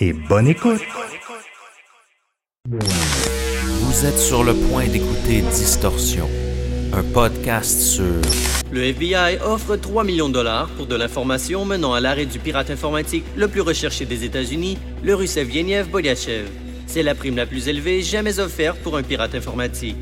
[0.00, 0.80] et bonne écoute.
[2.68, 6.28] Vous êtes sur le point d'écouter Distorsion,
[6.92, 8.04] un podcast sur
[8.70, 12.70] Le FBI offre 3 millions de dollars pour de l'information menant à l'arrêt du pirate
[12.70, 16.48] informatique le plus recherché des États-Unis, le russe Evgeniev Bolyachev.
[16.86, 19.96] C'est la prime la plus élevée jamais offerte pour un pirate informatique.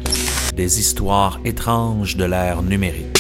[0.55, 3.18] des histoires étranges de l'ère numérique.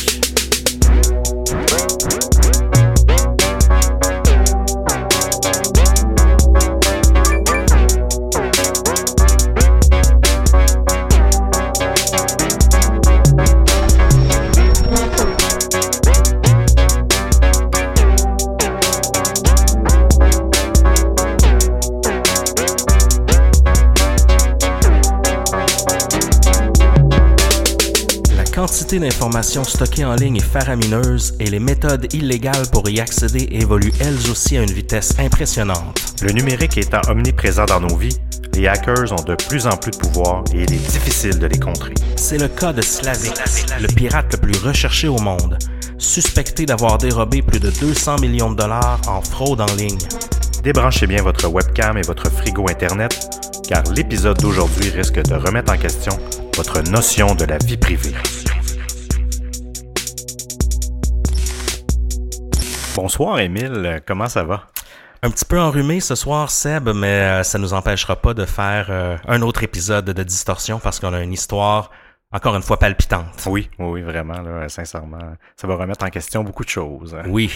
[28.88, 33.92] Quantité d'informations stockées en ligne est faramineuse et les méthodes illégales pour y accéder évoluent
[34.00, 36.14] elles aussi à une vitesse impressionnante.
[36.22, 38.16] Le numérique étant omniprésent dans nos vies,
[38.54, 41.58] les hackers ont de plus en plus de pouvoir et il est difficile de les
[41.58, 41.92] contrer.
[42.16, 43.34] C'est le cas de Slavic,
[43.78, 45.58] le pirate le plus recherché au monde,
[45.98, 49.98] suspecté d'avoir dérobé plus de 200 millions de dollars en fraude en ligne.
[50.62, 53.28] Débranchez bien votre webcam et votre frigo Internet,
[53.68, 56.18] car l'épisode d'aujourd'hui risque de remettre en question
[56.56, 58.14] votre notion de la vie privée.
[63.00, 64.64] Bonsoir Émile, comment ça va?
[65.22, 68.88] Un petit peu enrhumé ce soir, Seb, mais euh, ça nous empêchera pas de faire
[68.90, 71.92] euh, un autre épisode de Distorsion parce qu'on a une histoire,
[72.32, 73.46] encore une fois, palpitante.
[73.46, 75.20] Oui, oui, vraiment, là, sincèrement.
[75.54, 77.16] Ça va remettre en question beaucoup de choses.
[77.28, 77.52] Oui.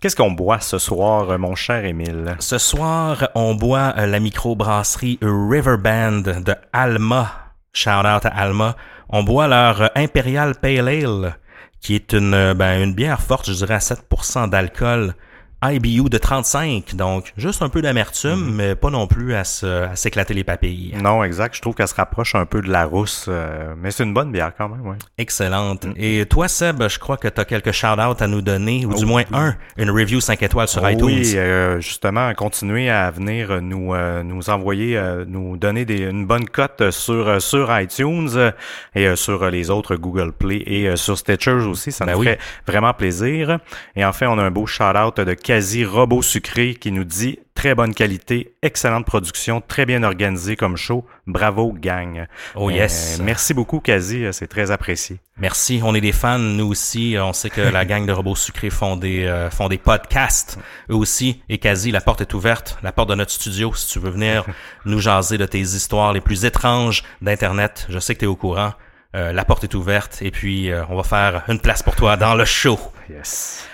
[0.00, 2.34] Qu'est-ce qu'on boit ce soir, mon cher Émile?
[2.38, 7.30] Ce soir, on boit euh, la microbrasserie Riverband de Alma.
[7.74, 8.76] Shout out à Alma.
[9.10, 11.36] On boit leur euh, Imperial Pale Ale,
[11.82, 15.14] qui est une, euh, ben, une bière forte, je dirais à 7% d'alcool.
[15.62, 20.44] IBU de 35, donc juste un peu d'amertume, mais pas non plus à s'éclater les
[20.44, 20.94] papilles.
[21.00, 21.54] Non, exact.
[21.56, 24.32] Je trouve qu'elle se rapproche un peu de la rousse, euh, mais c'est une bonne
[24.32, 24.96] bière quand même, oui.
[25.18, 25.86] Excellente.
[25.96, 29.06] Et toi, Seb, je crois que tu as quelques shout-outs à nous donner, ou du
[29.06, 31.04] moins un, une review 5 étoiles sur iTunes.
[31.06, 36.26] Oui, euh, justement, continuez à venir nous euh, nous envoyer, euh, nous donner des, une
[36.26, 38.50] bonne cote sur euh, sur iTunes euh,
[38.94, 41.92] et euh, sur les autres Google Play et euh, sur Stitcher aussi.
[41.92, 42.26] Ça Ben nous oui.
[42.26, 43.58] ferait vraiment plaisir.
[43.96, 47.74] Et enfin, on a un beau shout-out de Quasi Robot Sucré qui nous dit très
[47.74, 51.04] bonne qualité, excellente production, très bien organisé comme show.
[51.26, 52.26] Bravo, gang.
[52.54, 53.20] Oh Euh, yes.
[53.22, 54.24] merci beaucoup, Quasi.
[54.24, 55.18] euh, C'est très apprécié.
[55.36, 57.16] Merci, on est des fans, nous aussi.
[57.20, 60.94] On sait que la gang de robots sucrés font des, euh, font des podcasts, eux
[60.94, 61.42] aussi.
[61.50, 64.46] Et quasi, la porte est ouverte, la porte de notre studio, si tu veux venir
[64.86, 67.84] nous jaser de tes histoires les plus étranges d'Internet.
[67.90, 68.72] Je sais que tu es au courant.
[69.14, 72.16] Euh, la porte est ouverte et puis euh, on va faire une place pour toi
[72.16, 72.80] dans le show.
[73.10, 73.68] Yes.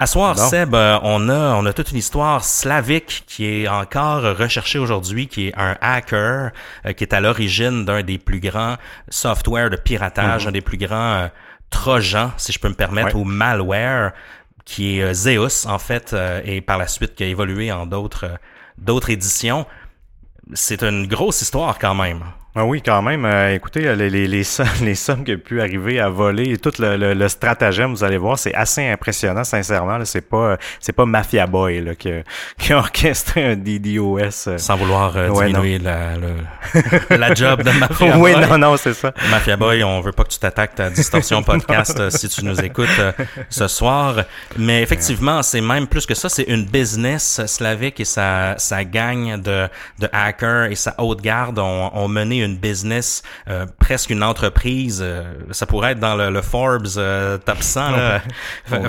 [0.00, 0.38] À soir.
[0.38, 5.26] Seb, euh, on a on a toute une histoire slavique qui est encore recherchée aujourd'hui,
[5.26, 6.52] qui est un hacker
[6.86, 8.76] euh, qui est à l'origine d'un des plus grands
[9.08, 11.28] softwares de piratage, un des plus grands euh,
[11.70, 13.20] trojans, si je peux me permettre, Ouais.
[13.22, 14.12] ou malware,
[14.64, 16.14] qui est euh, Zeus en fait,
[16.44, 18.30] et par la suite qui a évolué en d'autres
[18.78, 19.66] d'autres éditions.
[20.54, 22.22] C'est une grosse histoire quand même.
[22.54, 23.26] Ah oui, quand même.
[23.26, 26.52] Euh, écoutez, euh, les, les, les, sommes, les sommes qui ont pu arriver à voler
[26.52, 29.98] et tout le, le, stratagème, vous allez voir, c'est assez impressionnant, sincèrement.
[30.04, 32.10] C'est pas c'est pas Mafia Boy là, qui,
[32.58, 34.48] qui a orchestré un DDoS.
[34.48, 34.58] Euh.
[34.58, 36.12] Sans vouloir diminuer la,
[37.10, 38.34] la job de Mafia Boy.
[38.34, 39.12] Oui, non, non, c'est ça.
[39.30, 42.88] Mafia Boy, on veut pas que tu t'attaques à Distorsion Podcast si tu nous écoutes
[43.50, 44.24] ce soir.
[44.56, 46.28] Mais effectivement, c'est même plus que ça.
[46.28, 47.42] C'est une business.
[47.46, 49.68] Slavic et sa, sa gang de,
[49.98, 55.00] de hackers et sa haute garde ont, ont mené une business, euh, presque une entreprise.
[55.02, 58.22] Euh, ça pourrait être dans le, Forbes euh, top 100 là,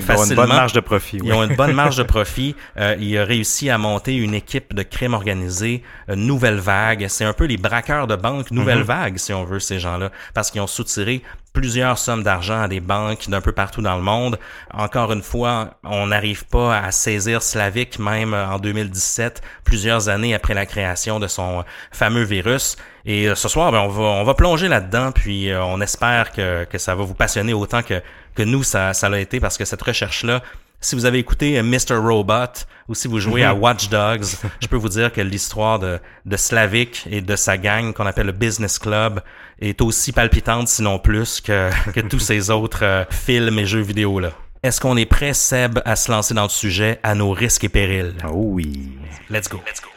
[0.10, 1.20] Ils ont une bonne marge de profit.
[1.22, 2.54] Ils ont une bonne marge de profit.
[2.98, 7.06] il a réussi à monter une équipe de crime organisé, nouvelle vague.
[7.08, 8.82] C'est un peu les braqueurs de banque, nouvelle mm-hmm.
[8.82, 12.80] vague si on veut ces gens-là, parce qu'ils ont soutiré plusieurs sommes d'argent à des
[12.80, 14.38] banques d'un peu partout dans le monde.
[14.72, 20.54] Encore une fois, on n'arrive pas à saisir Slavic même en 2017, plusieurs années après
[20.54, 22.76] la création de son fameux virus.
[23.04, 26.32] Et euh, ce soir, ben, on, va, on va plonger là-dedans, puis euh, on espère
[26.32, 28.02] que, que ça va vous passionner autant que,
[28.34, 30.42] que nous, ça, ça l'a été, parce que cette recherche-là,
[30.82, 31.96] si vous avez écouté euh, Mr.
[31.96, 33.60] Robot ou si vous jouez à mhm.
[33.60, 34.24] Watch Dogs,
[34.60, 38.26] je peux vous dire que l'histoire de, de Slavic et de sa gang qu'on appelle
[38.26, 39.20] le Business Club
[39.60, 44.32] est aussi palpitante, sinon plus, que, que tous ces autres films et jeux vidéo là.
[44.62, 47.70] Est-ce qu'on est prêt, Seb, à se lancer dans le sujet à nos risques et
[47.70, 48.14] périls?
[48.26, 48.90] Oh oui.
[49.30, 49.60] Let's go.
[49.66, 49.89] Let's go.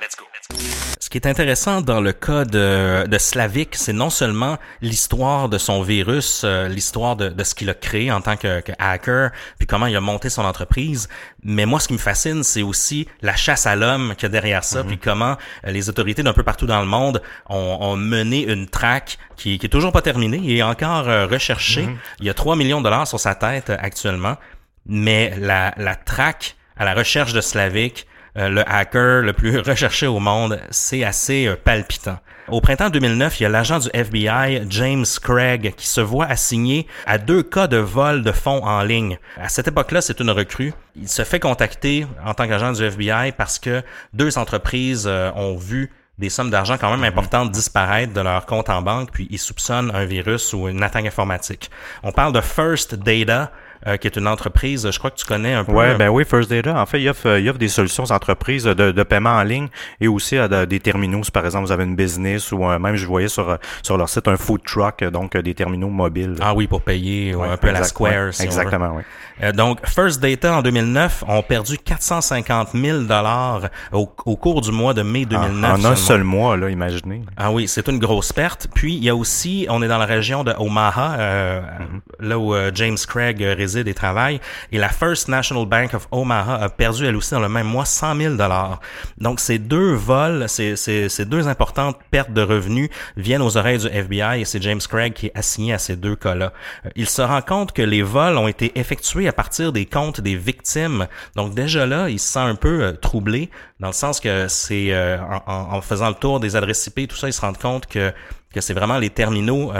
[0.99, 5.57] Ce qui est intéressant dans le cas de, de Slavic, c'est non seulement l'histoire de
[5.57, 9.31] son virus, euh, l'histoire de, de, ce qu'il a créé en tant que, que, hacker,
[9.57, 11.09] puis comment il a monté son entreprise,
[11.43, 14.29] mais moi ce qui me fascine, c'est aussi la chasse à l'homme qu'il y a
[14.29, 14.87] derrière ça, mhm.
[14.87, 18.67] puis comment euh, les autorités d'un peu partout dans le monde ont, ont mené une
[18.67, 21.83] traque qui, qui est toujours pas terminée et encore euh, recherchée.
[21.83, 21.97] Mhm.
[22.21, 24.37] Il y a 3 millions de dollars sur sa tête actuellement,
[24.85, 28.07] mais la, la traque à la recherche de Slavic,
[28.37, 32.17] euh, le hacker le plus recherché au monde, c'est assez euh, palpitant.
[32.49, 36.87] Au printemps 2009, il y a l'agent du FBI, James Craig, qui se voit assigné
[37.05, 39.17] à deux cas de vol de fonds en ligne.
[39.39, 40.73] À cette époque-là, c'est une recrue.
[40.95, 43.81] Il se fait contacter en tant qu'agent du FBI parce que
[44.11, 47.05] deux entreprises euh, ont vu des sommes d'argent quand même mhm.
[47.05, 51.05] importantes disparaître de leur compte en banque, puis ils soupçonnent un virus ou une attaque
[51.05, 51.71] informatique.
[52.03, 53.51] On parle de First Data,
[53.87, 55.73] euh, qui est une entreprise, je crois que tu connais un peu.
[55.73, 56.79] Ouais, ben oui, First Data.
[56.79, 59.67] En fait, il offre, il offre des solutions aux entreprises de, de paiement en ligne
[59.99, 61.23] et aussi à des terminaux.
[61.23, 64.27] Si par exemple vous avez une business ou même je voyais sur sur leur site
[64.27, 66.35] un food truck, donc des terminaux mobiles.
[66.41, 68.29] Ah oui, pour payer un peu à la Square.
[68.39, 69.03] exactement, oui.
[69.41, 74.71] Euh, donc First Data en 2009 ont perdu 450 000 dollars au, au, cours du
[74.71, 75.71] mois de mai 2009.
[75.71, 77.23] En, un seul mois, là, imaginez.
[77.35, 78.67] Ah oui, c'est une grosse perte.
[78.73, 82.27] Puis il y a aussi, on est dans la région de Omaha, euh, mm-hmm.
[82.27, 84.39] là où James Craig réside travail.
[84.71, 87.85] Et la First National Bank of Omaha a perdu elle aussi dans le même mois
[87.85, 88.79] 100 000 dollars.
[89.17, 93.79] Donc ces deux vols, ces, ces, ces, deux importantes pertes de revenus viennent aux oreilles
[93.79, 96.53] du FBI et c'est James Craig qui est assigné à ces deux cas-là.
[96.85, 100.21] Euh, il se rend compte que les vols ont été effectués à partir des comptes
[100.21, 101.07] des victimes.
[101.35, 103.49] Donc déjà là, il se sent un peu euh, troublé
[103.79, 105.17] dans le sens que c'est euh,
[105.47, 108.13] en, en, faisant le tour des adresses IP, tout ça, il se rend compte que
[108.53, 109.73] que c'est vraiment les terminaux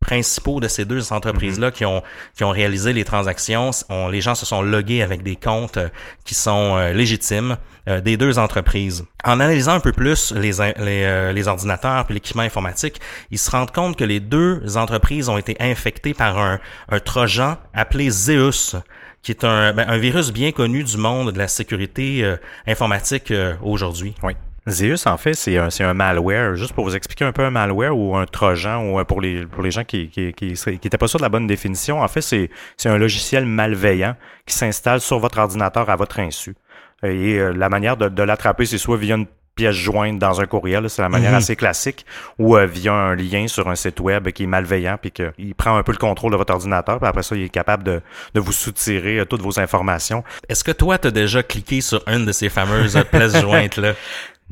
[0.00, 1.72] principaux de ces deux entreprises-là mhm.
[1.72, 2.02] qui ont
[2.34, 3.70] qui ont réalisé les transactions.
[4.10, 5.88] les gens se sont logués avec des comptes euh,
[6.24, 7.58] qui sont euh, légitimes
[7.88, 9.04] euh, des deux entreprises.
[9.24, 13.00] En analysant un peu plus les les, les ordinateurs et l'équipement informatique,
[13.30, 17.56] ils se rendent compte que les deux entreprises ont été infectées par un, un trojan
[17.74, 18.76] appelé Zeus
[19.22, 24.14] qui est un, ben, un virus bien connu du monde de la sécurité informatique aujourd'hui.
[24.22, 24.34] Oui.
[24.68, 26.54] Zeus, en fait, c'est un, un, malware.
[26.54, 29.46] Juste pour vous expliquer un peu un malware ou un trojan, ou euh, pour les,
[29.46, 32.08] pour les gens qui qui, qui, qui étaient pas sûrs de la bonne définition, en
[32.08, 32.50] fait, c'est
[32.84, 36.54] un logiciel malveillant qui s'installe sur votre ordinateur à votre insu.
[37.02, 40.46] Et euh, la manière de, de l'attraper, c'est soit via une pièce jointe dans un
[40.46, 41.38] courriel, c'est la manière mhm.
[41.38, 42.06] assez classique,
[42.38, 45.76] ou euh, via un lien sur un site web qui est malveillant, puis qu'il prend
[45.76, 48.00] un peu le contrôle de votre ordinateur, puis après ça, il est capable de,
[48.34, 50.22] de vous soutirer toutes vos informations.
[50.48, 53.94] Est-ce que toi, tu as déjà cliqué sur une de ces fameuses pièces jointes-là?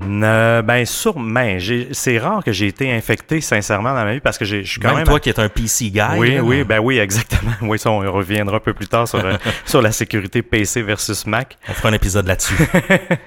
[0.00, 1.58] Euh, ben sûrement.
[1.92, 4.94] C'est rare que j'ai été infecté sincèrement dans ma vie parce que je suis quand
[4.94, 6.00] même, toi qui es un PC guy.
[6.16, 7.52] Oui, oui, ben oui, exactement.
[7.62, 11.26] Oui, ça, on reviendra un peu plus tard sur euh, sur la sécurité PC versus
[11.26, 11.58] Mac.
[11.68, 12.54] On fera un épisode là-dessus.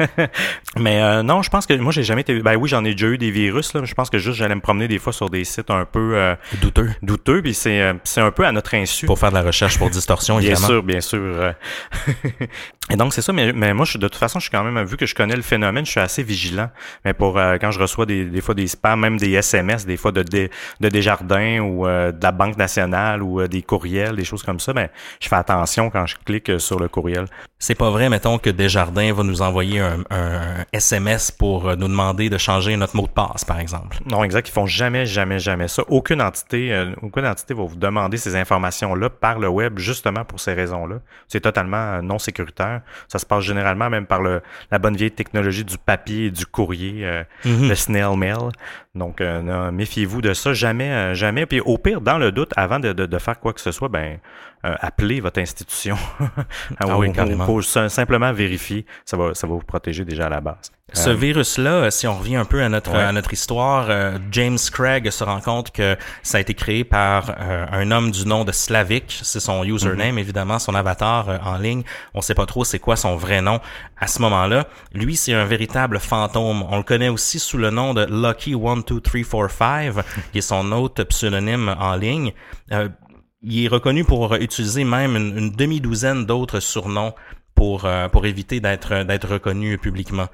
[0.78, 2.40] Mais euh, non, je pense que moi j'ai jamais été.
[2.40, 3.82] Ben oui, j'en ai déjà eu des virus là.
[3.84, 6.36] Je pense que juste j'allais me promener des fois sur des sites un peu euh,
[6.62, 6.90] douteux.
[7.02, 9.06] Douteux, puis c'est c'est un peu à notre insu.
[9.06, 11.54] Pour faire de la recherche pour distorsion, bien sûr, bien sûr.
[12.90, 14.84] Et donc c'est ça, mais, mais moi je, de toute façon je suis quand même
[14.84, 16.70] vu que je connais le phénomène, je suis assez vigilant.
[17.06, 19.98] Mais pour euh, quand je reçois des, des fois des spams, même des SMS, des
[19.98, 24.16] fois de de, de Desjardins ou euh, de la Banque nationale ou euh, des courriels,
[24.16, 27.26] des choses comme ça, ben je fais attention quand je clique sur le courriel.
[27.60, 32.30] C'est pas vrai, mettons que Desjardins va nous envoyer un, un, SMS pour nous demander
[32.30, 34.00] de changer notre mot de passe, par exemple.
[34.08, 35.84] Non, exact, ils font jamais, jamais, jamais ça.
[35.88, 40.54] Aucune entité, aucune entité va vous demander ces informations-là par le web justement pour ces
[40.54, 41.02] raisons-là.
[41.28, 42.81] C'est totalement non sécuritaire.
[43.08, 46.46] Ça se passe généralement même par le, la bonne vieille technologie du papier et du
[46.46, 47.70] courrier, euh, mhm.
[47.70, 48.52] le snail mail.
[48.94, 51.46] Donc, euh, méfiez-vous de ça, jamais, euh, jamais.
[51.46, 54.20] Puis au pire, dans le doute, avant de, de, faire quoi que ce soit, ben
[54.64, 55.98] appelez votre institution.
[56.80, 57.12] ah oui,
[57.46, 60.72] pour, simplement vérifier, ça va, ça va vous protéger déjà à la base.
[60.94, 64.58] Ce euh, virus-là, si on revient un peu à notre à notre histoire, euh, James
[64.72, 68.44] Craig se rend compte que ça a été créé par euh, un homme du nom
[68.44, 70.20] de Slavic, c'est son username mhm.
[70.20, 71.84] évidemment, son avatar en ligne.
[72.14, 73.62] On sait pas trop c'est quoi son vrai nom
[74.00, 74.68] à ce moment-là.
[74.94, 76.64] Lui, c'est un véritable fantôme.
[76.70, 80.40] On le connaît aussi sous le nom de Lucky One Two Three Four Five, qui
[80.40, 82.34] est son autre pseudonyme en ligne.
[83.44, 87.14] Il est reconnu pour utiliser même une, demi-douzaine d'autres surnoms
[87.56, 90.28] pour pour éviter d'être d'être reconnu publiquement.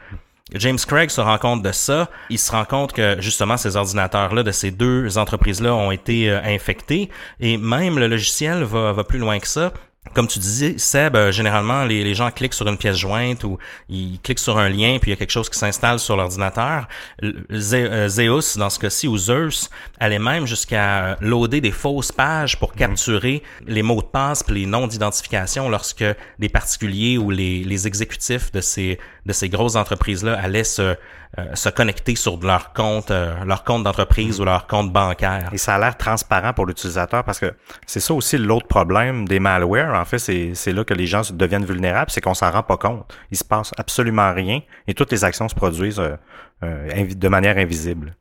[0.54, 2.10] James Craig se rend compte de ça.
[2.30, 6.42] Il se rend compte que justement ces ordinateurs-là de ces deux entreprises-là ont été euh,
[6.44, 7.10] infectés
[7.40, 9.74] et même le logiciel va, va plus loin que ça
[10.14, 13.58] comme tu disais, Seb, euh, généralement, les, les, gens cliquent sur une pièce jointe ou
[13.90, 16.88] ils cliquent sur un lien, puis il y a quelque chose qui s'installe sur l'ordinateur.
[17.24, 22.72] Euh, Zeus, dans ce cas-ci, ou Zeus, allait même jusqu'à loader des fausses pages pour
[22.72, 22.78] mhm.
[22.78, 26.06] capturer les mots de passe et les noms d'identification lorsque
[26.40, 30.96] les particuliers ou les, les exécutifs de ces, de ces grosses entreprises-là allaient se,
[31.40, 34.42] euh, se connecter sur leur compte, euh, leur compte d'entreprise mm.
[34.42, 35.50] ou leur compte bancaire.
[35.54, 37.54] Et ça a l'air transparent pour l'utilisateur parce que
[37.86, 39.94] c'est ça aussi l'autre problème des malwares.
[39.94, 43.16] En fait, c'est là que les gens deviennent vulnérables, c'est qu'on s'en rend pas compte.
[43.30, 46.02] Il se passe absolument rien et toutes les actions se produisent
[46.64, 48.16] euh, de manière invisible.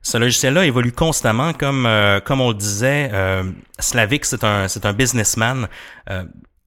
[0.00, 1.88] Ce logiciel-là évolue constamment, comme
[2.24, 3.10] comme on le disait.
[3.78, 5.66] Slavic, c'est un c'est un businessman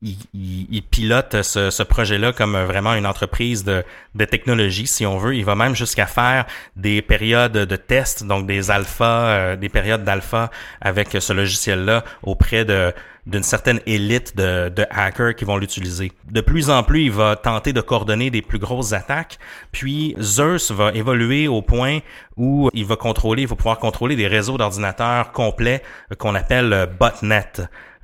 [0.01, 3.83] il, pilote ce, projet-là comme vraiment une entreprise de,
[4.15, 5.35] de, technologie, si on veut.
[5.35, 10.03] Il va même jusqu'à faire des périodes de test, donc des alphas, euh, des périodes
[10.03, 10.51] d'alpha
[10.81, 12.93] avec ce logiciel-là auprès de
[13.27, 16.11] d'une certaine élite de, hackers qui vont l'utiliser.
[16.31, 19.37] De plus en plus, il va tenter de coordonner des plus grosses attaques.
[19.71, 21.99] Puis Zeus va évoluer au point
[22.37, 25.83] où il va contrôler, il va pouvoir contrôler des réseaux d'ordinateurs complets
[26.17, 27.51] qu'on appelle botnet.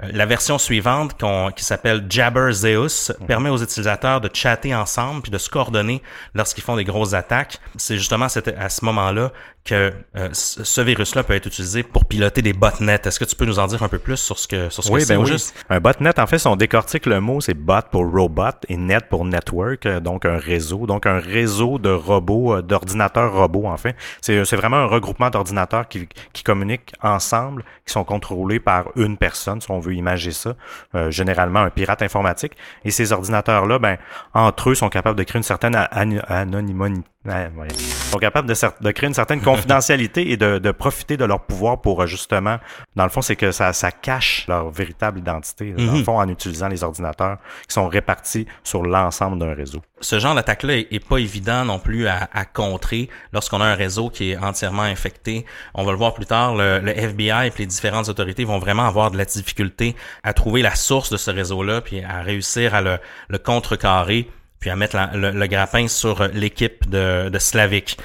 [0.04, 1.16] Euh, la version suivante,
[1.56, 6.02] qui s'appelle Jabber Zeus, permet aux utilisateurs de chatter ensemble puis de se coordonner
[6.34, 7.60] lorsqu'ils font des grosses attaques.
[7.78, 9.32] C'est justement à ce moment-là
[9.66, 13.00] que euh, ce virus-là peut être utilisé pour piloter des botnets.
[13.06, 14.92] Est-ce que tu peux nous en dire un peu plus sur ce que sur ce
[14.92, 15.16] oui, que c'est?
[15.16, 15.56] ben juste?
[15.70, 19.06] Un botnet, en fait, si on décortique le mot, c'est bot pour robot et net
[19.10, 23.96] pour network, euh, donc un réseau, donc un réseau de robots, d'ordinateurs robots, en fait.
[24.22, 29.62] C'est vraiment un regroupement d'ordinateurs qui, qui communiquent ensemble, qui sont contrôlés par une personne,
[29.62, 30.56] si on veut imager ça,
[30.96, 32.54] euh, généralement un pirate informatique.
[32.86, 33.98] Et ces ordinateurs-là, ben,
[34.34, 39.08] entre eux, sont capables de créer une certaine anonymité ils sont capables de, de, créer
[39.08, 42.58] une certaine confidentialité et de, de, profiter de leur pouvoir pour euh, justement,
[42.96, 46.04] dans le fond, c'est que ça, ça cache leur véritable identité, dans le mhm.
[46.04, 47.38] fond, en utilisant les ordinateurs
[47.68, 49.82] qui sont répartis sur l'ensemble d'un réseau.
[50.02, 54.10] Ce genre d'attaque-là est, pas évident non plus à, à contrer lorsqu'on a un réseau
[54.10, 55.46] qui est entièrement infecté.
[55.74, 58.86] On va le voir plus tard, le, le, FBI et les différentes autorités vont vraiment
[58.86, 62.82] avoir de la difficulté à trouver la source de ce réseau-là puis à réussir à
[62.82, 62.98] le,
[63.30, 64.30] le contrecarrer
[64.64, 67.98] puis à mettre le, grappin sur l'équipe de, Slavic.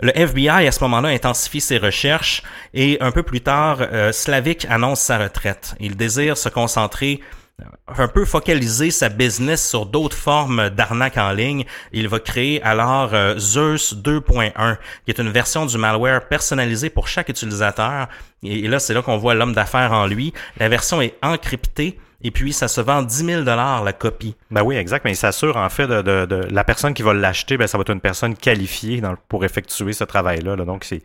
[0.00, 2.42] Le FBI, à ce moment-là, intensifie ses recherches
[2.74, 5.74] et un peu plus tard, euh, Slavic annonce sa retraite.
[5.80, 7.22] Il désire se concentrer
[7.62, 7.64] euh,
[7.96, 11.64] un peu focaliser sa business sur d'autres formes d'arnaque en ligne.
[11.94, 14.76] Il va créer alors euh, Zeus 2.1,
[15.06, 18.08] qui est une version du malware personnalisé pour chaque utilisateur.
[18.42, 20.34] et là, c'est là qu'on voit l'homme d'affaires en lui.
[20.58, 24.36] La version est encryptée et puis ça se vend 10 000 dollars la copie.
[24.50, 25.04] Ben oui, exact.
[25.04, 27.78] Mais il s'assure en fait de, de, de, la personne qui va l'acheter, ben ça
[27.78, 30.56] va être une personne qualifiée dans, pour effectuer ce travail-là.
[30.56, 31.02] Donc c'est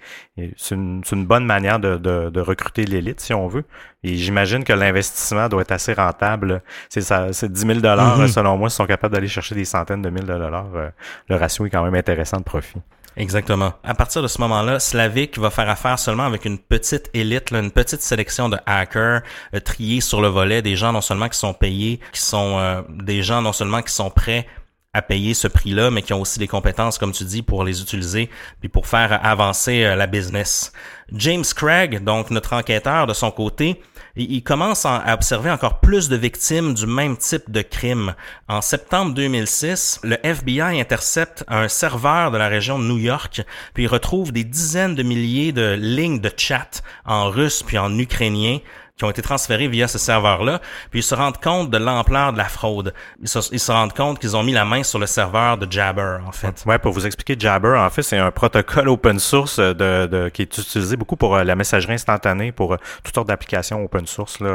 [0.71, 3.63] une, une bonne manière de, de, de recruter l'élite si on veut.
[4.03, 6.61] Et j'imagine que l'investissement doit être assez rentable.
[6.89, 8.27] C'est ça, c'est 10 000 dollars mm-hmm.
[8.27, 8.67] selon moi.
[8.67, 10.69] Ils sont capables d'aller chercher des centaines de mille de dollars.
[10.75, 10.89] Euh,
[11.29, 12.79] le ratio est quand même intéressant de profit.
[13.17, 13.73] Exactement.
[13.83, 17.71] À partir de ce moment-là, Slavic va faire affaire seulement avec une petite élite, une
[17.71, 19.23] petite sélection de hackers
[19.55, 22.83] euh, triés sur le volet, des gens non seulement qui sont payés, qui sont euh,
[22.89, 24.45] des gens non seulement qui sont prêts
[24.93, 27.81] à payer ce prix-là, mais qui ont aussi des compétences, comme tu dis, pour les
[27.81, 30.71] utiliser puis pour faire avancer euh, la business.
[31.11, 33.81] James Craig, donc notre enquêteur de son côté,
[34.23, 38.15] il commence à observer encore plus de victimes du même type de crime.
[38.47, 43.41] En septembre 2006, le FBI intercepte un serveur de la région de New York,
[43.73, 47.97] puis il retrouve des dizaines de milliers de lignes de chat en russe puis en
[47.97, 48.59] ukrainien
[48.97, 52.37] qui ont été transférés via ce serveur-là, puis ils se rendent compte de l'ampleur de
[52.37, 52.95] la fraude.
[53.21, 56.31] Ils se, rendent compte qu'ils ont mis la main sur le serveur de Jabber, en
[56.31, 56.63] fait.
[56.65, 60.41] Ouais, pour vous expliquer, Jabber, en fait, c'est un protocole open source de, de, qui
[60.41, 64.39] est utilisé beaucoup pour euh, la messagerie instantanée, pour euh, toutes sortes d'applications open source,
[64.39, 64.47] là,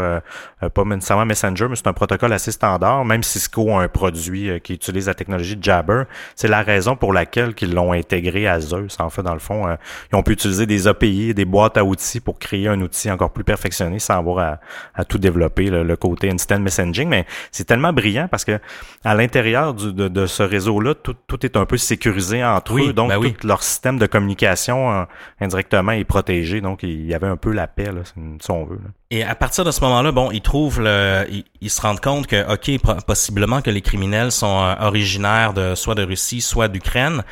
[0.63, 3.05] euh, pas nécessairement Messenger, mais c'est un protocole assez standard.
[3.05, 6.03] Même Cisco a un produit qui utilise la technologie Jabber.
[6.35, 8.97] C'est la raison pour laquelle ils l'ont intégré à Zeus.
[8.99, 9.77] En fait, dans le fond,
[10.13, 13.31] ils ont pu utiliser des API, des boîtes à outils pour créer un outil encore
[13.31, 14.61] plus perfectionné sans avoir à,
[15.09, 18.59] tout développer, le, côté instant messaging, mais c'est tellement brillant parce que
[19.05, 23.47] à l'intérieur de, ce réseau-là, tout, est un peu sécurisé entre eux, donc ben tout
[23.47, 25.05] leur système de communication euh,
[25.41, 28.81] indirectement est protégé, donc il y avait un peu la paix, là, si on veut.
[29.11, 31.27] Et à partir de ce moment-là, bon, ils trouvent le,
[31.61, 35.95] ils, se rendent compte que, ok, possiblement que les criminels sont euh, originaires de soit
[35.95, 37.23] de Russie, soit d'Ukraine,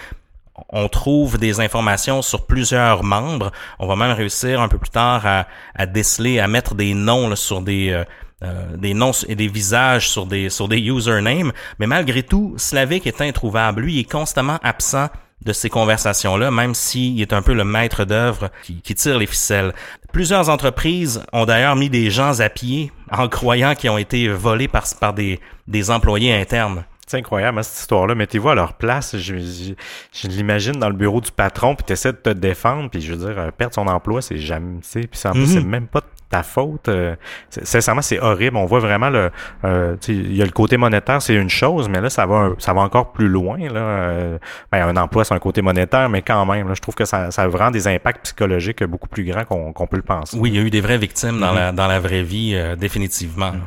[0.68, 3.50] on trouve des informations sur plusieurs membres.
[3.78, 7.34] On va même réussir un peu plus tard à, à déceler, à mettre des noms
[7.36, 8.04] sur des euh,
[8.42, 11.52] euh, des noms et des visages sur des sur des usernames.
[11.78, 13.82] Mais malgré tout, Slavic est introuvable.
[13.82, 15.08] Lui, il est constamment absent
[15.44, 19.26] de ces conversations-là, même s'il est un peu le maître d'œuvre qui, qui, tire les
[19.26, 19.72] ficelles.
[20.12, 24.68] Plusieurs entreprises ont d'ailleurs mis des gens à pied en croyant qu'ils ont été volés
[24.68, 26.84] par, par des, des employés internes.
[27.10, 28.14] C'est incroyable, hein, cette histoire-là.
[28.14, 29.16] Mettez-vous à leur place.
[29.16, 33.00] Je, je, l'imagine dans le bureau du patron, puis tu essaies de te défendre, puis
[33.00, 35.60] je veux dire, euh, perdre son emploi, c'est jamais, tu sais, puis en plus, c'est
[35.60, 35.68] mhm.
[35.68, 36.88] même pas ta faute.
[36.88, 37.16] Euh,
[37.50, 38.56] sincèrement, c'est horrible.
[38.56, 39.30] On voit vraiment le,
[39.64, 42.72] euh, il y a le côté monétaire, c'est une chose, mais là, ça va, ça
[42.72, 43.58] va encore plus loin.
[43.58, 43.80] Là.
[43.80, 44.38] Euh,
[44.70, 47.32] ben, un emploi, c'est un côté monétaire, mais quand même, là, je trouve que ça,
[47.32, 50.38] ça a vraiment des impacts psychologiques beaucoup plus grands qu'on peut le penser.
[50.38, 51.58] Oui, il y a eu des vraies victimes dans, mhm.
[51.58, 53.52] la, dans la vraie vie, définitivement.
[53.52, 53.66] Mhm.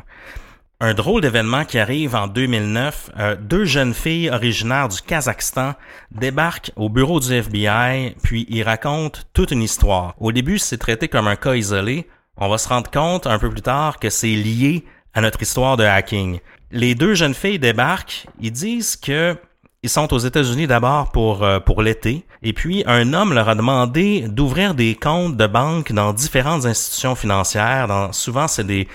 [0.84, 3.12] Un drôle d'événement qui arrive en 2009.
[3.18, 5.72] Euh, deux jeunes filles originaires du Kazakhstan
[6.10, 10.14] débarquent au bureau du FBI, puis ils racontent toute une histoire.
[10.20, 12.06] Au début, c'est traité comme un cas isolé.
[12.36, 15.78] On va se rendre compte un peu plus tard que c'est lié à notre histoire
[15.78, 16.40] de hacking.
[16.70, 19.38] Les deux jeunes filles débarquent, ils disent que
[19.82, 23.54] ils sont aux États-Unis d'abord pour euh, pour l'été, et puis un homme leur a
[23.54, 27.88] demandé d'ouvrir des comptes de banque dans différentes institutions financières.
[27.88, 28.86] Dans, souvent, c'est des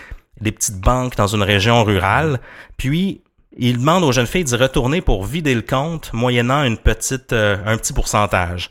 [0.42, 2.40] des petites banques dans une région rurale.
[2.78, 3.22] Puis,
[3.58, 7.58] il demande aux jeunes filles d'y retourner pour vider le compte, moyennant une petite, euh,
[7.66, 8.70] un petit pourcentage.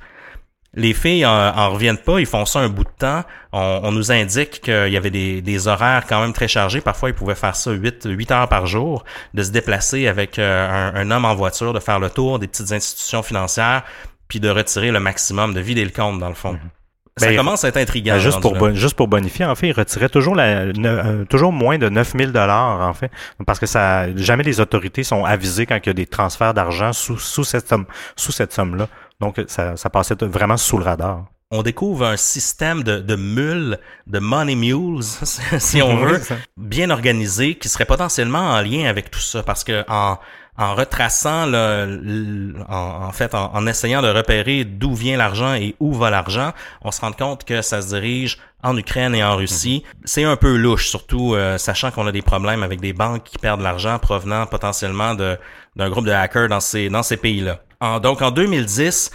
[0.75, 3.25] Les filles en, reviennent pas, ils font ça un bout de temps.
[3.53, 6.81] On, nous indique qu'il y avait des, horaires quand même très chargés.
[6.81, 10.93] Parfois, ils pouvaient faire ça 8, 8 heures par jour, de se déplacer avec euh,
[10.95, 13.83] un, homme en voiture, de faire le tour des petites institutions financières,
[14.29, 16.55] puis de retirer le maximum, de vider le compte dans le fond.
[16.55, 16.78] Mm-hmm.
[17.19, 18.15] Ça ben, commence à être intriguant.
[18.15, 21.79] Ben, juste, pour juste pour bonifier, en fait, il retirait toujours, la, euh, toujours moins
[21.79, 23.11] de 9000 dollars, en fait,
[23.47, 26.93] parce que ça, jamais les autorités sont avisées quand il y a des transferts d'argent
[26.93, 28.89] sous, sous cette somme, sous cette somme-là.
[29.21, 33.79] Donc, ça, ça passait vraiment sous le radar on découvre un système de, de mules,
[34.07, 35.03] de money mules,
[35.59, 36.21] si on veut,
[36.57, 40.19] bien organisé, qui serait potentiellement en lien avec tout ça, parce que en,
[40.59, 46.11] en retraçant, le, en, fait, en, essayant de repérer d'où vient l'argent et où va
[46.11, 49.85] l'argent, on se rend compte que ça se dirige en Ukraine et en Russie.
[49.85, 50.03] Mhm.
[50.05, 53.39] C'est un peu louche, surtout euh, sachant qu'on a des problèmes avec des banques qui
[53.39, 55.39] perdent l'argent provenant potentiellement de
[55.77, 57.61] d'un groupe de hackers dans ces dans ces pays-là.
[58.01, 59.13] donc en 2010,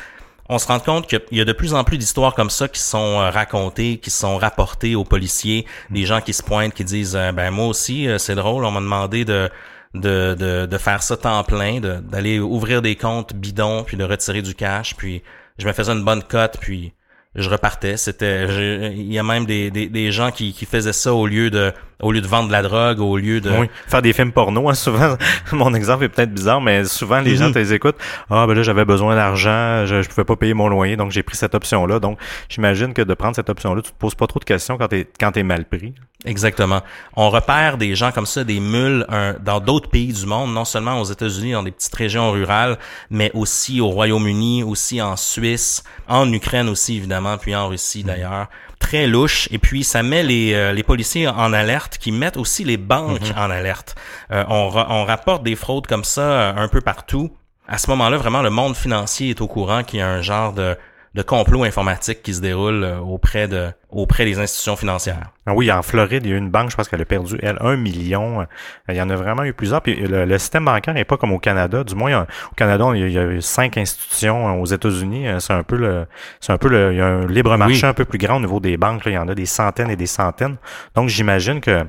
[0.47, 2.79] on se rend compte qu'il y a de plus en plus d'histoires comme ça qui
[2.79, 7.17] sont euh, racontées, qui sont rapportées aux policiers, des gens qui se pointent, qui disent
[7.17, 9.49] euh, ben moi aussi c'est drôle, on m'a demandé de
[9.93, 14.41] de, de, de faire ça temps plein, d'aller ouvrir des comptes bidons, puis de retirer
[14.41, 15.23] du cash, puis
[15.57, 16.93] je me faisais une bonne cote, puis
[17.35, 17.97] je repartais.
[17.97, 21.49] C'était, il y a même des, des, des gens qui, qui faisaient ça au lieu
[21.49, 24.31] de, au lieu de vendre de la drogue, au lieu de oui, faire des films
[24.31, 24.69] porno.
[24.69, 25.17] Hein, souvent,
[25.51, 27.53] mon exemple est peut-être bizarre, mais souvent les gens mhm.
[27.53, 27.97] te les écoutent.
[28.29, 31.23] Ah ben là j'avais besoin d'argent, je, je pouvais pas payer mon loyer, donc j'ai
[31.23, 31.99] pris cette option-là.
[31.99, 32.19] Donc
[32.49, 35.07] j'imagine que de prendre cette option-là, tu te poses pas trop de questions quand t'es
[35.19, 35.93] quand t'es mal pris.
[36.25, 36.81] Exactement.
[37.17, 39.05] On repère des gens comme ça, des mules,
[39.41, 42.77] dans d'autres pays du monde, non seulement aux États-Unis, dans des petites régions rurales,
[43.09, 48.47] mais aussi au Royaume-Uni, aussi en Suisse, en Ukraine aussi évidemment, puis en Russie d'ailleurs
[48.83, 52.63] très louche et puis ça met les, euh, les policiers en alerte qui mettent aussi
[52.63, 53.37] les banques mhm.
[53.37, 53.95] en alerte.
[54.31, 57.31] Euh, on, on rapporte des fraudes comme ça euh, un peu partout.
[57.67, 60.51] À ce moment-là, vraiment, le monde financier est au courant qu'il y a un genre
[60.51, 60.75] de
[61.13, 65.29] de complots informatiques qui se déroulent euh, auprès de auprès des institutions financières.
[65.45, 67.57] Ah oui, en Floride, il y a une banque, je pense qu'elle a perdu, elle,
[67.61, 68.47] un million.
[68.89, 69.81] Il y en a vraiment eu plusieurs.
[69.81, 71.83] Puis le, système bancaire n'est pas comme au Canada.
[71.83, 74.59] Du moins, au Canada, il y a, il cinq institutions.
[74.59, 76.07] Aux États-Unis, euh, c'est un peu le,
[76.39, 78.39] c'est un peu le, il y a un libre marché un peu plus grand au
[78.39, 79.05] niveau des banques.
[79.05, 79.11] Là.
[79.11, 80.55] Il y en a des centaines et des centaines.
[80.95, 81.85] Donc, j'imagine que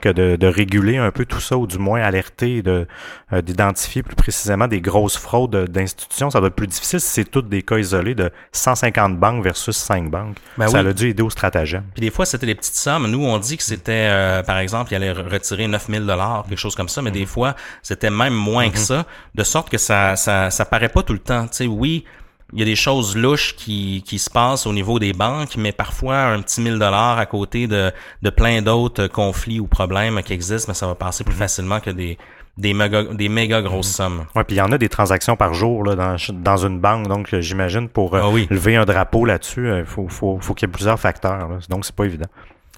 [0.00, 2.86] que de, réguler un peu tout ça, ou du moins alerter, de
[3.32, 6.30] euh, d'identifier plus précisément des grosses fraudes d'institutions.
[6.30, 9.76] Ça doit être plus difficile si c'est toutes des cas isolés de 150 banques versus
[9.76, 10.36] 5 banques.
[10.56, 11.84] Ben ça a dû aider au stratagème.
[11.94, 13.10] Puis des fois, c'était des petites sommes.
[13.10, 16.74] Nous, on dit que c'était, euh, par exemple, il allait retirer 9000 dollars, quelque chose
[16.74, 19.02] comme ça, mais des fois, c'était même moins que mm-hmm.
[19.02, 21.42] ça, de sorte que ça, ça, ça paraît pas tout le temps.
[21.48, 22.04] Tu sais, oui,
[22.52, 25.72] il y a des choses louches qui, qui se passent au niveau des banques, mais
[25.72, 30.32] parfois un petit 1000 dollars à côté de, de plein d'autres conflits ou problèmes qui
[30.32, 31.38] existent, mais ça va passer plus mhm.
[31.38, 32.16] facilement que des,
[32.56, 34.04] des méga, des méga grosses mhm.
[34.04, 34.24] sommes.
[34.34, 37.06] Ouais, puis il y en a des transactions par jour là, dans, dans une banque,
[37.06, 40.54] donc euh, j'imagine pour euh, ah lever un drapeau là-dessus, il euh, faut, faut, faut
[40.54, 42.28] qu'il y ait plusieurs facteurs, donc c'est pas évident.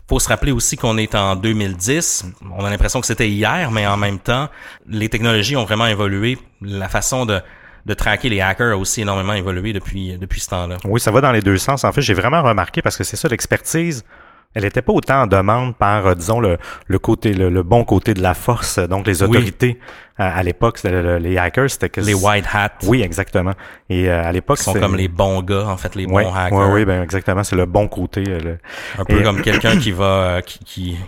[0.08, 2.32] Faut se rappeler aussi qu'on est en 2010.
[2.58, 4.48] On a l'impression que c'était hier, mais en même temps,
[4.88, 6.36] les technologies ont vraiment évolué.
[6.60, 7.40] La façon de
[7.86, 10.76] de traquer les hackers a aussi énormément évolué depuis, depuis ce temps-là.
[10.84, 11.84] Oui, ça va dans les deux sens.
[11.84, 14.04] En fait, j'ai vraiment remarqué parce que c'est ça, l'expertise
[14.54, 18.14] elle n'était pas autant en demande par, euh, disons, le, le côté, le, bon côté
[18.14, 18.80] de la force.
[18.80, 19.78] Donc, les autorités
[20.16, 22.72] à, l'époque, les hackers, c'était que les white hats.
[22.82, 23.52] Oui, exactement.
[23.88, 26.58] Et euh, à l'époque, ils sont comme les bons gars, en fait, les bons hackers.
[26.58, 27.44] Oui, oui, ben exactement.
[27.44, 28.24] C'est le bon côté.
[28.26, 28.56] Euh,
[28.98, 30.58] Un peu comme quelqu'un qui va, qui,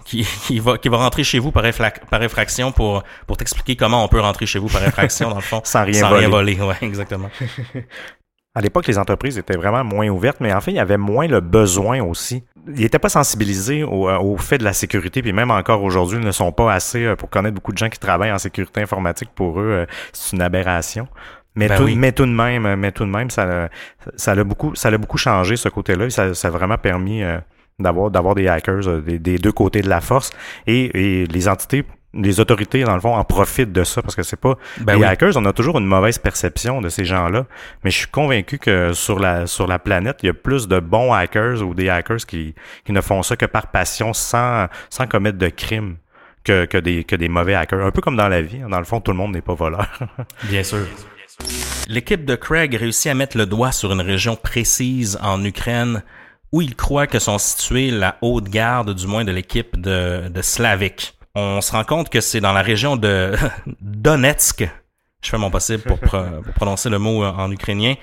[0.05, 1.65] qui, qui, va, qui va rentrer chez vous par,
[2.11, 5.43] par effraction pour, pour t'expliquer comment on peut rentrer chez vous par effraction, dans le
[5.43, 6.21] fond, sans rien sans voler.
[6.21, 6.61] Rien voler.
[6.61, 7.29] Ouais, exactement.
[8.55, 11.27] À l'époque, les entreprises étaient vraiment moins ouvertes, mais en fait, il y avait moins
[11.27, 12.45] le besoin aussi.
[12.67, 16.19] Ils n'étaient pas sensibilisés au, euh, au, fait de la sécurité, puis même encore aujourd'hui,
[16.19, 18.83] ils ne sont pas assez euh, pour connaître beaucoup de gens qui travaillent en sécurité
[18.83, 19.31] informatique.
[19.35, 21.09] Pour eux, euh, c'est une aberration.
[21.55, 23.69] Mais, ben tout, mais tout de même, mais tout de même, ça,
[24.17, 26.09] ça a beaucoup, ça a beaucoup changé ce côté-là.
[26.11, 27.23] Ça, ça a vraiment permis
[27.79, 30.31] d'avoir, d'avoir des hackers des, des, deux côtés de la force
[30.67, 34.23] et, et les entités les autorités, dans le fond, en profitent de ça parce que
[34.23, 37.47] c'est pas ben les hackers, on a toujours une mauvaise perception de ces gens-là.
[37.85, 40.79] Mais je suis convaincu que sur la sur la planète, il y a plus de
[40.79, 45.07] bons hackers ou des hackers qui, qui ne font ça que par passion sans sans
[45.07, 45.97] commettre de crimes
[46.45, 47.85] que, que des que des mauvais hackers.
[47.85, 48.61] Un peu comme dans la vie.
[48.63, 48.69] Hein.
[48.69, 49.89] Dans le fond, tout le monde n'est pas voleur.
[50.45, 50.87] Bien sûr.
[51.89, 56.03] L'équipe de Craig réussit à mettre le doigt sur une région précise en Ukraine
[56.53, 60.43] où il croit que sont situées la haute garde, du moins de l'équipe de, de
[60.43, 63.35] Slavik on se rend compte que c'est dans la région de
[63.81, 64.69] Donetsk.
[65.23, 65.99] Je fais mon possible pour,
[66.55, 67.95] prononcer le mot en ukrainien.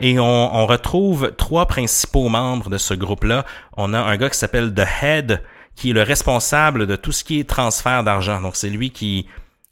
[0.00, 3.44] Et on, retrouve trois principaux membres de ce groupe-là.
[3.76, 5.42] On a un gars qui s'appelle The Head,
[5.74, 8.40] qui est le responsable de tout ce qui est transfert d'argent.
[8.40, 9.26] Donc c'est lui qui,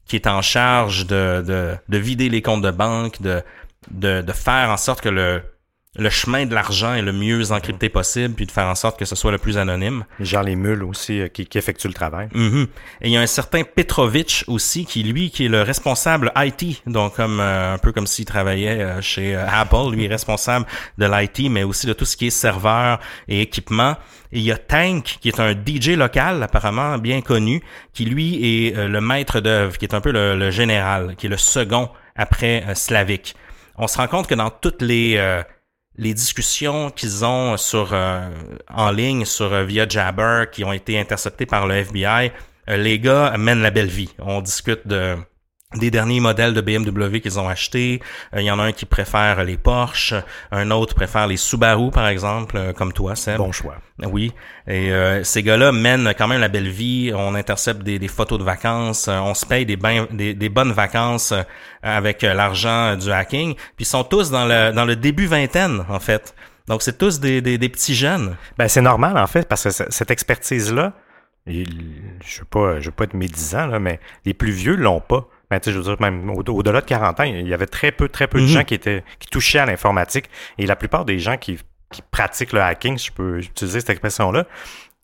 [0.04, 3.40] qui est en charge de, de, de vider les comptes de banque, de,
[3.92, 5.42] de, de faire en sorte que le,
[5.98, 9.04] le chemin de l'argent est le mieux encrypté possible, puis de faire en sorte que
[9.04, 10.04] ce soit le plus anonyme.
[10.20, 12.28] Genre les mules aussi euh, qui, qui, effectuent le travail.
[12.34, 12.66] Mm-hmm.
[13.02, 16.82] Et il y a un certain Petrovich aussi, qui lui, qui est le responsable IT,
[16.86, 20.66] donc comme euh, un peu comme s'il travaillait euh, chez Apple, lui est responsable
[20.98, 23.96] de l'IT, mais aussi de tout ce qui est serveur et équipement.
[24.32, 27.62] Et il y a Tank, qui est un DJ local, apparemment bien connu,
[27.94, 31.30] qui lui est le maître d'œuvre, qui est un peu le, le, général, qui est
[31.30, 33.36] le second après Slavik.
[33.78, 35.16] On se rend compte que dans toutes les
[35.98, 38.30] les discussions qu'ils ont sur euh,
[38.68, 42.32] en ligne sur euh, via Jabber qui ont été interceptées par le FBI,
[42.68, 44.10] euh, les gars mènent la belle vie.
[44.18, 45.16] On discute de
[45.74, 48.00] des derniers modèles de BMW qu'ils ont achetés.
[48.36, 50.14] Il y en a un qui préfère les Porsche,
[50.52, 53.38] un autre préfère les Subaru, par exemple, comme toi, Seb.
[53.38, 53.76] Bon choix.
[54.04, 54.32] Oui.
[54.68, 54.92] Et
[55.24, 57.12] ces gars-là mènent quand même la belle vie.
[57.14, 59.08] On intercepte des, des photos de vacances.
[59.08, 59.76] on se paye des,
[60.12, 61.34] des, des bonnes vacances
[61.86, 63.54] avec euh, l'argent du hacking.
[63.54, 66.34] Puis ils sont tous dans le, dans le début vingtaine, en fait.
[66.66, 68.36] Donc, c'est tous des, des, petits jeunes.
[68.58, 70.94] Ben, c'est normal, en fait, parce que cette expertise-là,
[71.46, 75.00] je ne veux, pas, je veux pas être médisant, là, mais les plus vieux l'ont
[75.00, 75.28] pas.
[75.50, 78.26] Ben, je veux dire, même au-delà de 40 ans, il y avait très peu, très
[78.26, 78.50] peu de mhm.
[78.50, 80.28] gens qui étaient, qui touchaient à l'informatique.
[80.58, 81.58] Et la plupart des gens qui,
[81.92, 84.46] qui pratiquent le hacking, si je peux utiliser cette expression-là,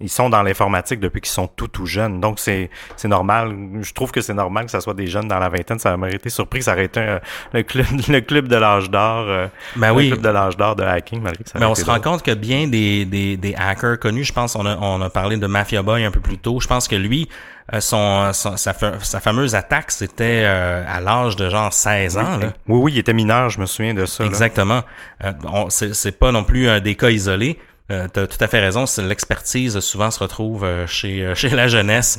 [0.02, 2.20] ils sont dans l'informatique depuis qu'ils sont tout tout jeunes.
[2.20, 3.56] Donc c'est c'est normal.
[3.80, 5.78] Je trouve que c'est normal que ça soit des jeunes dans la vingtaine.
[5.78, 7.18] Ça m'a été surpris que ça aurait été euh,
[7.52, 9.24] le club le club de l'âge d'or.
[9.28, 10.08] Euh, ben oui.
[10.08, 11.58] Le club de l'âge d'or de hacking malgré que ça.
[11.58, 14.24] Mais on se rend compte que bien des, des, des hackers connus.
[14.24, 16.60] Je pense on a on a parlé de Mafia Boy un peu plus tôt.
[16.60, 17.28] Je pense que lui
[17.72, 22.38] euh, son, sa, sa, fameuse attaque, c'était à l'âge de genre 16 ans.
[22.40, 24.24] Oui, oui, oui, il était mineur, je me souviens de ça.
[24.24, 24.82] Exactement.
[25.24, 25.32] Euh,
[25.68, 27.58] c'est pas non plus un des cas isolés.
[27.90, 31.50] Euh, tu as tout à fait raison, l'expertise souvent se retrouve euh, chez, euh, chez
[31.50, 32.18] la jeunesse.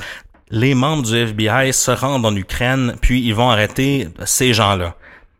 [0.49, 4.95] Les membres du FBI se rendent en Ukraine, puis ils vont arrêter ces gens-là.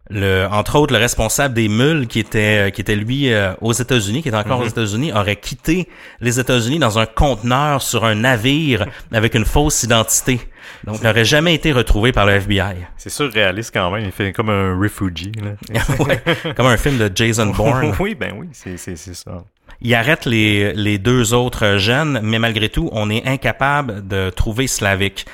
[0.09, 4.23] le, entre autres, le responsable des mules qui était, qui était lui euh, aux États-Unis,
[4.23, 5.88] qui est encore aux États-Unis, aurait quitté
[6.19, 10.39] les États-Unis dans un conteneur sur un navire avec une fausse identité.
[10.86, 12.75] Donc, il n'aurait jamais été retrouvé par le FBI.
[12.97, 14.05] C'est surréaliste quand même.
[14.05, 15.31] Il fait comme un refugee.
[15.41, 15.81] Là.
[15.99, 16.23] Ouais,
[16.55, 17.93] comme un film de Jason Bourne.
[17.99, 19.43] oui, ben oui, c'est ça.
[19.81, 24.67] Il arrête les, les deux autres jeunes, mais malgré tout, on est incapable de trouver
[24.67, 25.25] Slavic.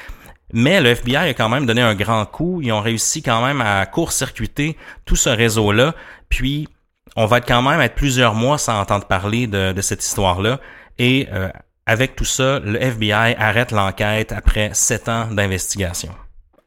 [0.52, 2.62] Mais le FBI a quand même donné un grand coup.
[2.62, 5.94] Ils ont réussi quand même à court-circuiter tout ce réseau-là.
[6.30, 6.68] Puis,
[7.16, 10.60] on va quand même être plusieurs mois sans entendre parler de, cette histoire-là.
[10.98, 11.50] Et euh,
[11.86, 16.10] avec tout ça, le FBI arrête l'enquête après sept ans d'investigation.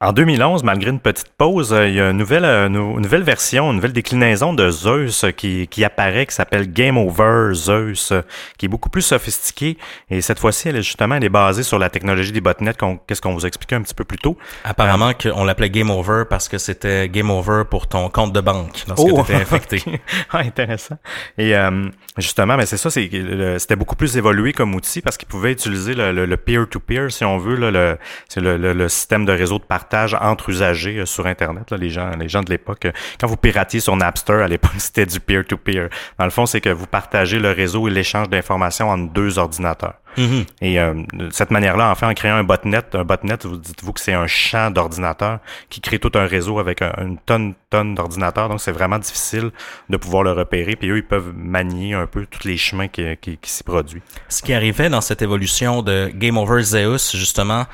[0.02, 3.22] En 2011, malgré une petite pause, euh, il y a une nouvelle, euh, une nouvelle
[3.22, 8.22] version, une nouvelle déclinaison de Zeus qui, qui apparaît, qui s'appelle Game Over Zeus, euh,
[8.58, 9.78] qui est beaucoup plus sophistiquée.
[10.10, 12.74] Et cette fois-ci, elle est justement, elle est basée sur la technologie des botnets,
[13.06, 14.36] qu'est-ce qu'on vous expliquait un petit peu plus tôt.
[14.64, 18.40] Apparemment euh, qu'on l'appelait Game Over parce que c'était Game Over pour ton compte de
[18.40, 19.84] banque lorsque oh, tu étais infecté.
[20.32, 20.98] ah, intéressant.
[21.38, 21.88] Et euh,
[22.18, 26.36] justement, mais c'est ça, c'était beaucoup plus évolué comme outil parce qu'il pouvait utiliser le
[26.36, 27.98] peer-to-peer, -peer, si on veut, là, le,
[28.34, 31.70] le, le, le système de réseau de partage entre usagers euh, sur Internet.
[31.70, 34.72] Là, les gens, les gens de l'époque, euh, quand vous piratiez sur Napster à l'époque,
[34.78, 35.88] c'était du peer-to-peer.
[36.18, 39.94] Dans le fond, c'est que vous partagez le réseau et l'échange d'informations entre deux ordinateurs.
[40.18, 40.46] Mm-hmm.
[40.60, 43.92] Et euh, de cette manière-là, en fait, en créant un botnet, un botnet, vous dites-vous
[43.92, 45.38] que c'est un champ d'ordinateurs
[45.70, 48.48] qui crée tout un réseau avec une tonne, tonne d'ordinateurs.
[48.48, 49.50] Donc, c'est vraiment difficile
[49.88, 50.76] de pouvoir le repérer.
[50.76, 54.02] Puis eux, ils peuvent manier un peu tous les chemins qui, qui, qui s'y produisent.
[54.28, 57.64] Ce qui arrivait dans cette évolution de Game Over Zeus, justement,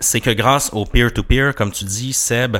[0.00, 2.58] c'est que grâce au peer-to-peer, comme tu dis, Seb,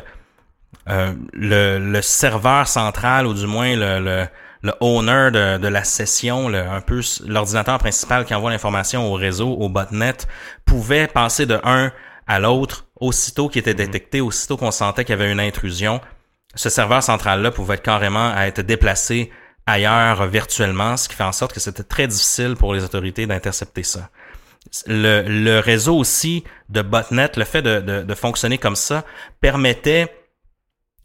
[0.88, 4.26] euh, le, le, serveur central, ou du moins le, le,
[4.62, 9.14] le owner de, de, la session, le, un peu l'ordinateur principal qui envoie l'information au
[9.14, 10.16] réseau, au botnet,
[10.64, 11.92] pouvait passer de un
[12.26, 16.00] à l'autre aussitôt qu'il était détecté, aussitôt qu'on sentait qu'il y avait une intrusion.
[16.54, 19.30] Ce serveur central-là pouvait carrément être déplacé
[19.66, 23.82] ailleurs virtuellement, ce qui fait en sorte que c'était très difficile pour les autorités d'intercepter
[23.82, 24.10] ça
[24.86, 29.04] le, le réseau aussi de botnet, le fait de, de, de fonctionner comme ça,
[29.40, 30.12] permettait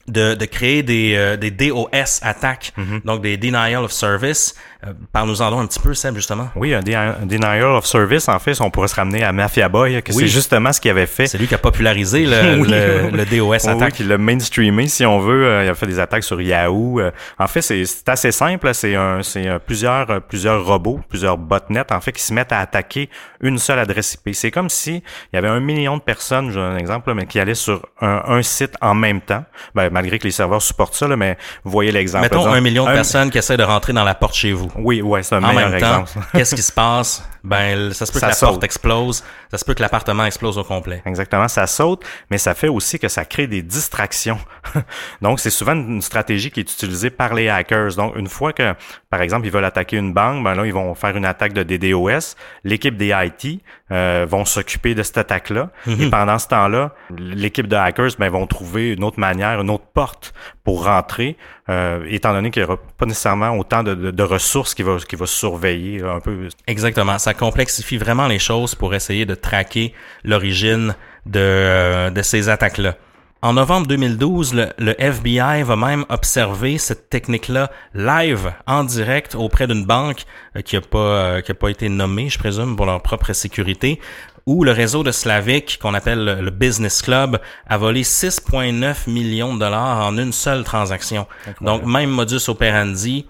[0.08, 3.02] de, de créer des, euh, des DOS attaques, Mhm.
[3.06, 4.56] donc des denial of service.
[4.88, 6.48] Euh, Parle-nous-en donc un petit peu, Seb, justement.
[6.56, 10.14] Oui, un, denial of service, en fait, on pourrait se ramener à Mafia Boy, que
[10.14, 10.20] Oui.
[10.24, 11.28] c'est justement ce qu'il avait fait.
[11.28, 13.96] C'est lui qui a popularisé le, Oui, le, DOS Oui, attaque.
[13.96, 15.46] qui l'a mainstreamé, si on veut.
[15.48, 17.02] Euh, il a fait des attaques sur Yahoo.
[17.02, 18.74] Euh, en fait, c'est assez simple.
[18.74, 19.20] C'est un,
[19.66, 23.10] plusieurs, plusieurs robots, plusieurs botnets, en fait, qui se mettent à attaquer
[23.42, 24.34] une seule adresse IP.
[24.34, 27.38] C'est comme si il y avait un million de personnes, j'ai un exemple, mais qui
[27.40, 29.44] allaient sur un, un site en même temps.
[29.76, 32.24] Ben, malgré que les serveurs supportent ça, là, mais vous voyez l'exemple.
[32.24, 34.69] Mettons un million de personnes qui essaient de rentrer dans la porte chez vous.
[34.78, 36.28] Oui, ouais, c'est un En meilleur même temps, exemple.
[36.34, 37.24] qu'est-ce qui se passe?
[37.44, 38.50] Ben, ça se peut Ça que la saute.
[38.50, 41.02] porte explose, ça se peut que l'appartement explose au complet.
[41.06, 44.40] Exactement, ça saute, mais ça fait aussi que ça crée des distractions.
[45.22, 47.96] Donc, c'est souvent une stratégie qui est utilisée par les hackers.
[47.96, 48.74] Donc, une fois que,
[49.10, 51.64] par exemple, ils veulent attaquer une banque, ben là, ils vont faire une attaque de
[51.64, 52.36] DDoS.
[52.64, 55.70] L'équipe des IT euh, vont s'occuper de cette attaque-là.
[55.88, 59.86] Et pendant ce temps-là, l'équipe de hackers ben, vont trouver une autre manière, une autre
[59.94, 61.36] porte pour rentrer,
[61.70, 64.98] euh, étant donné qu'il n'y aura pas nécessairement autant de, de- de ressources qui va,
[64.98, 66.48] qui va surveiller là, un peu.
[66.68, 67.18] Exactement.
[67.18, 72.96] Ça complexifie vraiment les choses pour essayer de traquer l'origine de, euh, de ces attaques-là.
[73.42, 79.66] En novembre 2012, le, le FBI va même observer cette technique-là live, en direct, auprès
[79.66, 80.26] d'une banque
[80.58, 83.32] euh, qui n'a pas, euh, qui a pas été nommée, je présume, pour leur propre
[83.32, 84.02] sécurité,
[84.46, 89.54] où le réseau de Slavic, qu'on appelle le, le Business Club, a volé 6,9 millions
[89.54, 91.26] de dollars en une seule transaction.
[91.62, 93.26] Donc, même modus operandi,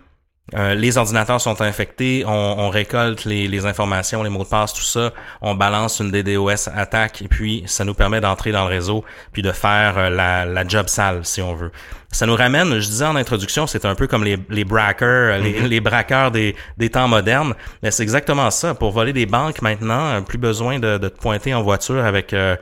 [0.56, 4.74] euh, les ordinateurs sont infectés, on, on récolte les, les informations, les mots de passe,
[4.74, 8.70] tout ça, on balance une DDoS attaque et puis ça nous permet d'entrer dans le
[8.70, 11.72] réseau puis de faire euh, la, la job sale si on veut.
[12.12, 15.38] Ça nous ramène, je disais en introduction, c'est un peu comme les, les braqueurs, euh,
[15.38, 18.74] les, les braqueurs des, des temps modernes, mais c'est exactement ça.
[18.74, 22.56] Pour voler des banques maintenant, plus besoin de, de te pointer en voiture avec euh,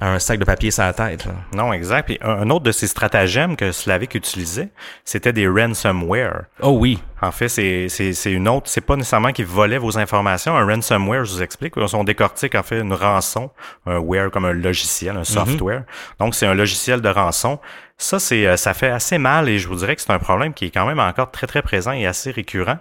[0.00, 1.26] un sac de papier sur la tête.
[1.26, 1.32] là.
[1.54, 2.06] Non, exact.
[2.06, 4.70] Puis un autre de ces stratagèmes que Slavic utilisait,
[5.04, 6.44] c'était des ransomware.
[6.62, 8.68] Oh oui, En fait, c'est c'est- c'est une autre.
[8.68, 10.56] C'est pas nécessairement qu'ils volaient vos informations.
[10.56, 11.74] Un ransomware, je vous explique.
[11.76, 13.50] On décortique en fait une rançon,
[13.86, 15.84] un ware comme un logiciel, un software.
[16.18, 17.60] Donc c'est un logiciel de rançon.
[17.98, 20.52] Ça, c'est euh, ça fait assez mal et je vous dirais que c'est un problème
[20.54, 22.78] qui est quand même encore très très présent et assez récurrent.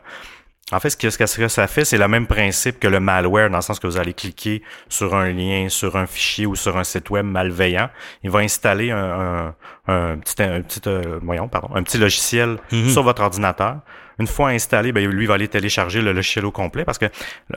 [0.71, 3.49] En fait, ce que, ce que ça fait, c'est le même principe que le malware,
[3.49, 6.77] dans le sens que vous allez cliquer sur un lien, sur un fichier ou sur
[6.77, 7.89] un site web malveillant.
[8.23, 9.53] Il va installer un,
[9.87, 12.89] un, petit, un petit, euh, voyons, pardon, un petit logiciel Mhm.
[12.89, 13.77] sur votre ordinateur.
[14.19, 17.05] Une fois installé, ben, lui va aller télécharger le logiciel au complet parce que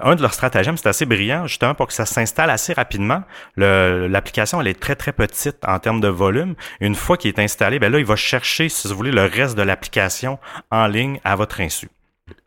[0.00, 3.22] un de leurs stratagèmes, c'est assez brillant, justement, pour que ça s'installe assez rapidement.
[3.56, 6.54] Le- L'application, elle est très, très petite en termes de volume.
[6.80, 9.56] Une fois qu'il est installé, ben là, il va chercher, si vous voulez, le reste
[9.58, 10.38] de l'application
[10.70, 11.88] en ligne à votre insu.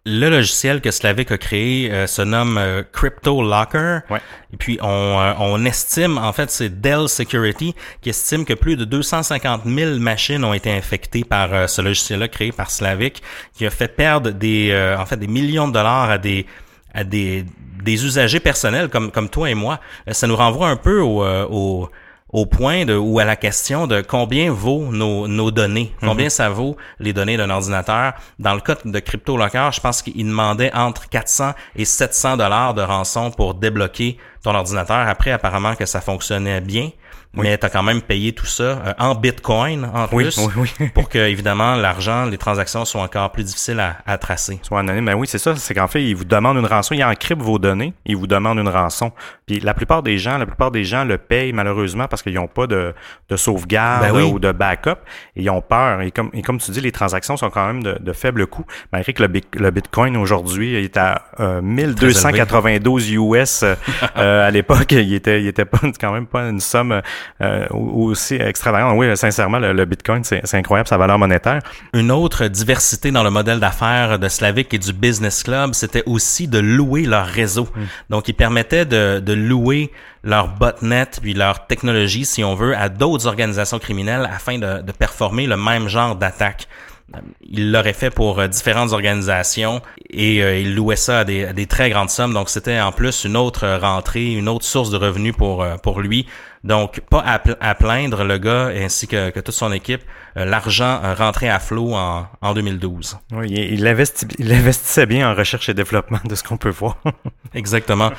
[0.06, 4.00] Le logiciel que Slavic a créé euh, se nomme euh, Crypto Locker.
[4.10, 4.20] Ouais.
[4.54, 8.76] Et puis on, euh, on estime, en fait, c'est Dell Security qui estime que plus
[8.78, 13.22] de 250 000 machines ont été infectées par euh, ce logiciel-là créé par Slavic,
[13.54, 16.46] qui a fait perdre des, euh, en fait, des millions de dollars à des
[16.94, 17.46] à des,
[17.84, 19.80] des usagers personnels comme comme toi et moi.
[20.08, 21.90] Euh, Ça nous renvoie un peu au, euh, au
[22.30, 26.50] au point de ou à la question de combien vaut nos, nos données, combien ça
[26.50, 28.13] vaut les données d'un ordinateur?
[28.40, 32.82] Dans le cas de CryptoLocker, je pense qu'il demandait entre 400 et 700 dollars de
[32.82, 35.08] rançon pour débloquer ton ordinateur.
[35.08, 36.90] Après, apparemment que ça fonctionnait bien,
[37.34, 40.72] mais tu as quand même payé tout ça euh, en Bitcoin en Oui, plus oui,
[40.80, 40.88] oui.
[40.94, 44.60] pour que évidemment l'argent, les transactions soient encore plus difficiles à, à tracer.
[44.63, 45.06] Soit anonyme.
[45.06, 45.56] Ben oui, c'est ça.
[45.56, 46.96] C'est qu'en fait, ils vous demandent une rançon.
[46.96, 47.94] Ils encryptent vos données.
[48.06, 49.12] Ils vous demandent une rançon.
[49.48, 52.50] Puis la plupart des gens, la plupart des gens le payent malheureusement parce qu'ils n'ont
[52.50, 52.94] pas de,
[53.30, 54.24] de sauvegarde Ben oui.
[54.24, 54.98] ou de backup.
[55.38, 56.02] Et ils ont peur.
[56.02, 58.66] Et comme, et comme tu dis, les transactions sont quand même de, de faible coût.
[58.92, 63.64] Malgré que le, le Bitcoin aujourd'hui est à euh, 1292 US.
[63.64, 63.76] euh,
[64.18, 67.02] euh, à l'époque, il était, il était pas quand même pas une somme
[67.42, 68.96] euh, aussi extravagante.
[68.98, 71.62] Oui, sincèrement, le, le Bitcoin, c'est c'est incroyable sa valeur monétaire.
[71.94, 76.50] Une autre diversité dans le modèle d'affaires de Slavic et du Business Club, c'était aussi
[76.50, 77.70] de louer leur réseau.
[78.10, 79.91] Donc, ils permettaient de, de louer
[80.23, 85.47] leur botnet puis leur technologie, si on veut, à d'autres organisations criminelles afin de, performer
[85.47, 86.67] le même genre d'attaque.
[87.15, 91.45] Euh, Il l'aurait fait pour euh, différentes organisations et euh, il louait ça à des,
[91.45, 92.34] à des très grandes sommes.
[92.34, 96.28] Donc, c'était en plus une autre rentrée, une autre source de revenus pour, pour lui.
[96.63, 100.02] Donc, pas à, pl- à plaindre le gars ainsi que, que toute son équipe.
[100.38, 103.17] Euh, L'argent euh, rentrait à flot en, en 2012.
[103.34, 106.70] Oui, il, il, investi- il investissait bien en recherche et développement de ce qu'on peut
[106.70, 106.98] voir.
[107.54, 108.12] Exactement.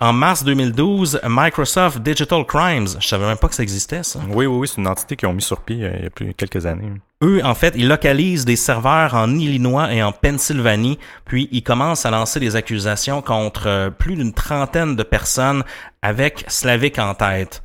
[0.00, 4.18] En mars 2012, Microsoft Digital Crimes, je savais même pas que ça existait, ça.
[4.28, 6.10] oui, oui, oui, c'est une entité qu'ils ont mis sur pied euh, il y a
[6.10, 6.90] plus quelques années.
[7.22, 12.04] Eux, en fait, ils localisent des serveurs en Illinois et en Pennsylvanie, puis ils commencent
[12.06, 15.62] à lancer des accusations contre euh, plus d'une trentaine de personnes
[16.02, 17.62] avec Slavic en tête.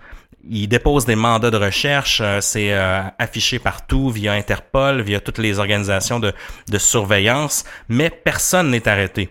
[0.52, 5.38] Ils déposent des mandats de recherche, euh, c'est euh, affiché partout via Interpol, via toutes
[5.38, 6.34] les organisations de,
[6.68, 9.30] de surveillance, mais personne n'est arrêté.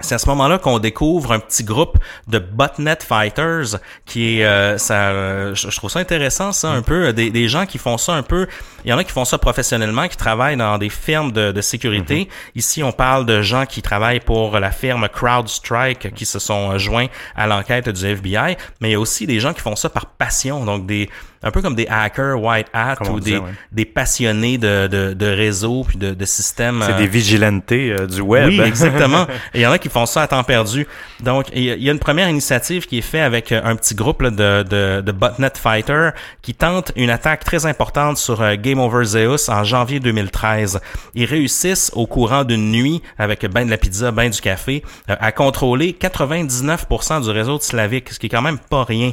[0.00, 4.78] C'est à ce moment-là qu'on découvre un petit groupe de botnet fighters qui est euh,
[4.78, 8.14] ça euh, je, trouve ça intéressant ça un peu des, des gens qui font ça
[8.14, 8.46] un peu
[8.84, 11.60] il y en a qui font ça professionnellement qui travaillent dans des firmes de, de
[11.60, 12.28] sécurité.
[12.54, 16.78] Ici on parle de gens qui travaillent pour la firme CrowdStrike qui se sont euh,
[16.78, 19.90] joints à l'enquête du FBI mais il y a aussi des gens qui font ça
[19.90, 21.10] par passion donc des
[21.42, 23.50] un peu comme des hackers white hat Comme ou des, ouais.
[23.72, 28.06] des passionnés de, de, de réseaux puis de, de systèmes C'est euh, des vigilantes euh,
[28.06, 28.48] du web.
[28.48, 29.26] oui, exactement.
[29.54, 30.86] Et il y en a qui font ça à temps perdu.
[31.20, 34.22] Donc, il y a- une première initiative qui est faite avec euh, un petit groupe
[34.22, 36.10] là, de, de, de botnet fighter
[36.42, 40.80] qui tente une attaque très importante sur euh, Game Over Zeus en janvier 2013.
[41.14, 45.32] Ils réussissent au courant d'une nuit avec ben de la pizza, ben du café, à
[45.32, 49.12] contrôler 99% du réseau de Slavic, ce qui est quand même pas rien.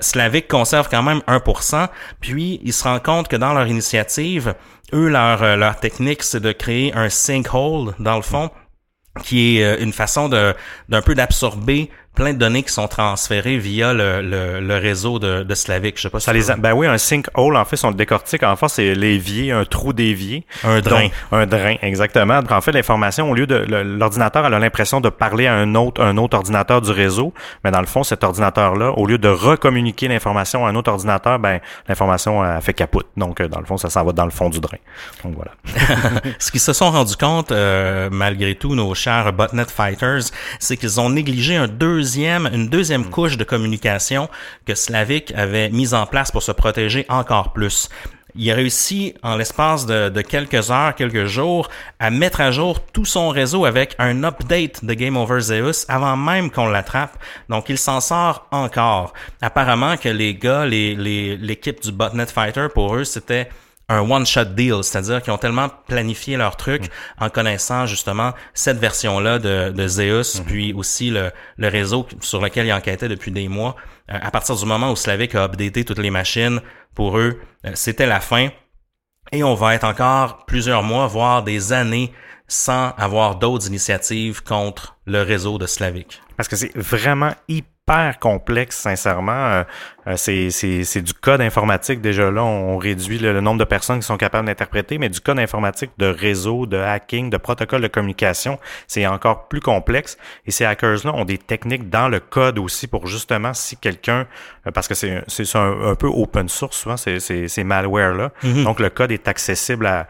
[0.00, 1.59] Slavic conserve quand même 1%,
[2.20, 4.54] puis ils se rendent compte que dans leur initiative,
[4.92, 8.50] eux, leur, euh, leur technique, c'est de créer un sinkhole, dans le fond,
[9.24, 13.92] qui est euh, une façon d'un peu d'absorber plein de données qui sont transférées via
[13.94, 15.96] le, le, le réseau de, de Slavic.
[15.96, 17.90] Je sais pas si Ça les a- ben oui, un sinkhole, en fait, si on
[17.90, 20.44] le décortique, en fait, c'est l'évier, un trou d'évier.
[20.64, 21.02] Un drain.
[21.04, 22.40] Donc, un drain, exactement.
[22.42, 25.74] Donc, en fait, l'information, au lieu de l'ordinateur, elle a l'impression de parler à un
[25.74, 27.32] autre, un autre ordinateur du réseau,
[27.64, 31.38] mais dans le fond, cet ordinateur-là, au lieu de recommuniquer l'information à un autre ordinateur,
[31.38, 33.06] ben l'information a fait capote.
[33.16, 34.78] Donc, euh, dans le fond, ça s'en va dans le fond du drain.
[35.24, 35.52] Donc voilà.
[36.38, 40.22] Ce qu'ils se sont rendus compte, euh, malgré tout, nos chers botnet fighters,
[40.58, 41.68] c'est qu'ils ont négligé un
[42.00, 44.30] deuxième, une deuxième couche de communication
[44.64, 47.90] que Slavic avait mise en place pour se protéger encore plus.
[48.34, 52.80] Il a réussi, en l'espace de, de quelques heures, quelques jours, à mettre à jour
[52.80, 57.18] tout son réseau avec un update de Game Over Zeus avant même qu'on l'attrape.
[57.50, 59.12] Donc, il s'en sort encore.
[59.42, 63.50] Apparemment que les gars, les, les, l'équipe du Botnet Fighter, pour eux, c'était
[63.90, 66.84] un one-shot deal, c'est-à-dire qu'ils ont tellement planifié leur truc
[67.18, 72.66] en connaissant justement cette version-là de, de Zeus, puis aussi le, le réseau sur lequel
[72.66, 73.74] ils enquêtaient depuis des mois.
[74.10, 76.60] Euh, à partir du moment où Slavic a updaté toutes les machines,
[76.94, 78.48] pour eux, euh, c'était la fin.
[79.32, 82.12] Et on va être encore plusieurs mois, voire des années
[82.46, 86.20] sans avoir d'autres initiatives contre le réseau de Slavic.
[86.36, 87.69] Parce que c'est vraiment hyper
[88.20, 89.32] complexe, sincèrement.
[89.32, 89.62] Euh,
[90.06, 92.00] euh, c'est du code informatique.
[92.00, 95.38] Déjà là, on réduit le, nombre de personnes qui sont capables d'interpréter, mais du code
[95.38, 100.16] informatique de réseau, de hacking, de protocole de communication, c'est encore plus complexe.
[100.46, 104.26] Et ces hackers-là ont des techniques dans le code aussi pour justement si quelqu'un,
[104.66, 105.22] euh, parce que c'est
[105.54, 108.30] un, un, peu open source souvent, ces malware-là.
[108.42, 108.64] Mhm.
[108.64, 110.06] Donc le code est accessible à,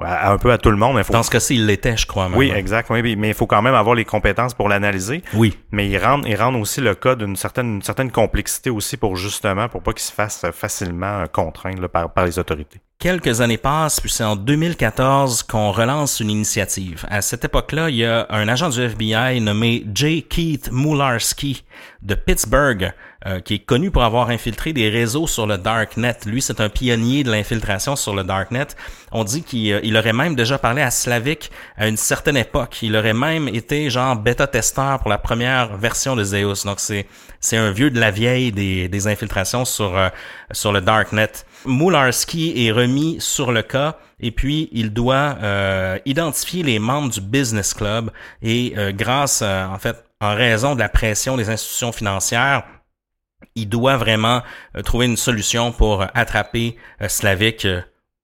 [0.00, 0.96] un peu à tout le monde.
[0.96, 2.28] Mais Dans ce cas-ci, il l'était, je crois.
[2.34, 2.90] Oui, exact.
[2.90, 5.22] Oui, mais il faut quand même avoir les compétences pour l'analyser.
[5.34, 5.58] Oui.
[5.70, 9.16] Mais il rend, il rend aussi le code d'une certaine, une certaine complexité aussi pour
[9.16, 12.80] justement, pour pas qu'il se fasse facilement contraindre par, par les autorités.
[13.02, 17.04] Quelques années passent, puis c'est en 2014 qu'on relance une initiative.
[17.10, 20.22] À cette époque-là, il y a un agent du FBI nommé J.
[20.22, 21.64] Keith Mularski
[22.02, 22.92] de Pittsburgh,
[23.26, 26.16] euh, qui est connu pour avoir infiltré des réseaux sur le Darknet.
[26.26, 28.68] Lui, c'est un pionnier de l'infiltration sur le Darknet.
[29.10, 32.82] On dit qu'il euh, aurait même déjà parlé à Slavic à une certaine époque.
[32.82, 36.64] Il aurait même été genre bêta-testeur pour la première version de Zeus.
[36.64, 37.08] Donc c'est
[37.42, 40.10] c'est un vieux de la vieille des, infiltrations euh,
[40.52, 41.32] sur le Darknet.
[41.64, 47.20] Mularski est remis sur le cas et puis il doit euh, identifier les membres du
[47.20, 48.10] business club
[48.40, 52.64] et euh, grâce euh, en fait en raison de la pression des institutions financières
[53.54, 54.42] il doit vraiment
[54.84, 57.66] trouver une solution pour attraper Slavic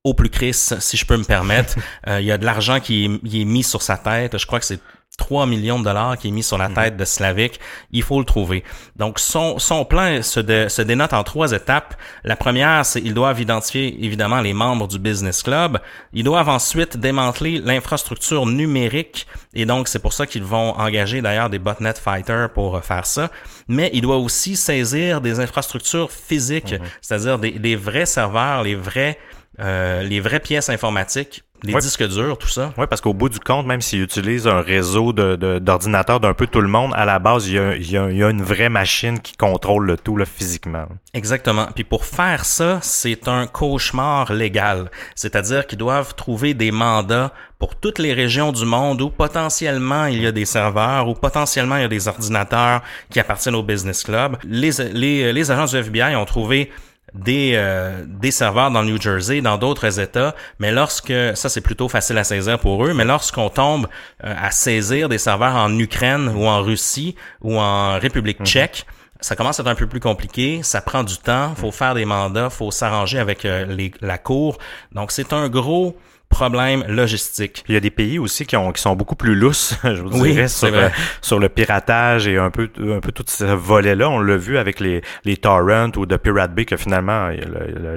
[0.05, 1.75] au plus Chris, si je peux me permettre.
[2.07, 4.39] il y a de l'argent qui est mis sur sa tête.
[4.39, 4.81] Je crois que c'est
[5.19, 6.75] 3 millions de dollars qui est mis sur la mhm.
[6.75, 7.61] tête de Slavic,
[7.91, 8.65] il faut le trouver.
[8.97, 11.95] Donc son, son plan se, se dénote en trois étapes.
[12.25, 15.79] La première, c'est ils doivent identifier évidemment les membres du business club.
[16.15, 21.51] Ils doivent ensuite démanteler l'infrastructure numérique et donc c'est pour ça qu'ils vont engager d'ailleurs
[21.51, 23.31] des botnet fighters pour faire ça.
[23.67, 26.87] Mais il doit aussi saisir des infrastructures physiques, mhm.
[27.03, 29.19] c'est-à-dire des, des vrais serveurs, les vrais
[29.61, 32.73] euh, les vraies pièces informatiques les disques durs, tout ça.
[32.77, 36.47] Oui, parce qu'au bout du compte, même s'ils utilisent un réseau d'ordinateurs de, d'un peu
[36.47, 38.31] tout le monde, à la base, il y, a, il, y a, il y a,
[38.31, 40.87] une vraie machine qui contrôle le tout là, physiquement.
[41.15, 41.69] Exactement.
[41.75, 44.91] Puis pour faire ça, c'est un cauchemar légal.
[45.15, 50.23] C'est-à-dire qu'ils doivent trouver des mandats pour toutes les régions du monde où potentiellement il
[50.23, 54.05] y a des serveurs, où potentiellement il y a des ordinateurs qui appartiennent au business
[54.05, 54.37] club.
[54.45, 56.71] Les, les, les agents du FBI ont trouvé
[57.15, 61.61] des, euh, des serveurs dans le New Jersey, dans d'autres États, mais lorsque, ça c'est
[61.61, 63.87] plutôt facile à saisir pour eux, mais lorsqu'on tombe
[64.25, 68.47] euh, à saisir des serveurs en Ukraine ou en Russie ou en République mhm.
[68.47, 68.87] tchèque,
[69.21, 72.05] ça commence à être un peu plus compliqué, ça prend du temps, faut faire des
[72.05, 74.59] mandats, faut s'arranger avec euh, les, la cour.
[74.93, 75.97] Donc c'est un gros
[76.29, 77.65] problème logistique.
[77.69, 80.11] Il y a des pays aussi qui, ont, qui sont beaucoup plus lousses, je vous
[80.11, 80.89] dirais, sur, euh,
[81.21, 84.09] sur, le piratage et un peu, un peu tout ce volet-là.
[84.09, 87.31] On l'a vu avec les, les torrents ou de Pirate Bay que finalement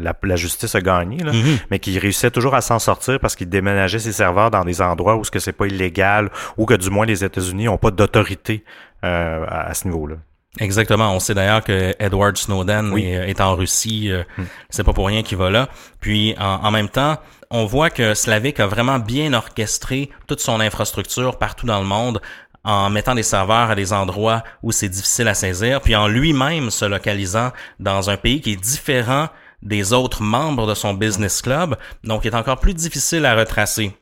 [0.01, 1.57] la, la, justice a gagné, là, mm-hmm.
[1.69, 5.15] mais qui réussissait toujours à s'en sortir parce qu'ils déménageaient ses serveurs dans des endroits
[5.17, 8.63] où ce que c'est pas illégal ou que du moins les États-Unis ont pas d'autorité
[9.03, 10.15] euh, à, ce niveau-là.
[10.59, 11.13] Exactement.
[11.13, 14.11] On sait d'ailleurs que Edward Snowden est, en Russie.
[14.11, 14.43] Euh, mm.
[14.69, 15.69] C'est pas pour rien qu'il va là.
[16.01, 17.17] Puis en, en même temps,
[17.49, 22.21] on voit que Slavic a vraiment bien orchestré toute son infrastructure partout dans le monde
[22.63, 26.69] en mettant des serveurs à des endroits où c'est difficile à saisir, puis en lui-même
[26.69, 29.29] se localisant dans un pays qui est différent
[29.63, 33.93] des autres membres de son business club, donc il est encore plus difficile à retracer.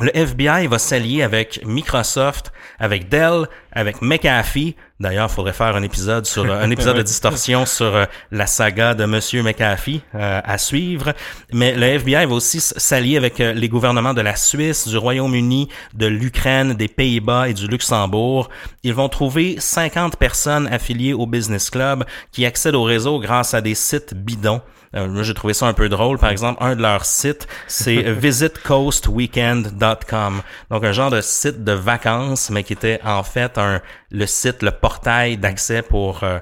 [0.00, 4.76] Le FBI va s'allier avec Microsoft, avec Dell, avec McAfee.
[5.00, 8.94] D'ailleurs, il faudrait faire un épisode sur un épisode de distorsion sur euh, la saga
[8.94, 11.14] de Monsieur McAfee euh, à suivre.
[11.52, 15.68] Mais le FBI va aussi s'allier avec euh, les gouvernements de la Suisse, du Royaume-Uni,
[15.94, 18.50] de l'Ukraine, des Pays-Bas et du Luxembourg.
[18.84, 23.60] Ils vont trouver 50 personnes affiliées au Business Club qui accèdent au réseau grâce à
[23.60, 24.62] des sites bidons.
[24.94, 26.18] Euh, moi, j'ai trouvé ça un peu drôle.
[26.18, 30.42] Par exemple, un de leurs sites, c'est visitcoastweekend.com.
[30.70, 34.62] Donc, un genre de site de vacances, mais qui était en fait un, le site,
[34.62, 36.24] le portail d'accès pour...
[36.24, 36.38] Euh,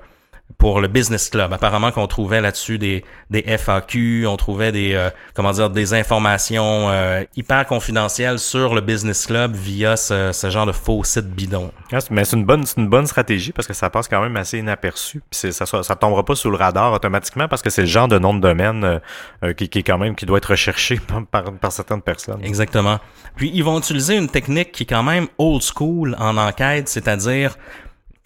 [0.58, 1.52] pour le business club.
[1.52, 6.88] Apparemment qu'on trouvait là-dessus des, des FAQ, on trouvait des euh, comment dire des informations
[6.88, 11.70] euh, hyper confidentielles sur le business club via ce, ce genre de faux site bidon.
[11.92, 14.36] Ah, mais c'est une bonne c'est une bonne stratégie parce que ça passe quand même
[14.36, 15.22] assez inaperçu.
[15.30, 18.18] Puis ça ça tombera pas sous le radar automatiquement parce que c'est le genre de
[18.18, 19.00] nom de domaine
[19.42, 20.98] euh, qui, qui est quand même qui doit être recherché
[21.30, 22.40] par, par certaines personnes.
[22.42, 22.98] Exactement.
[23.36, 27.56] Puis ils vont utiliser une technique qui est quand même old school en enquête, c'est-à-dire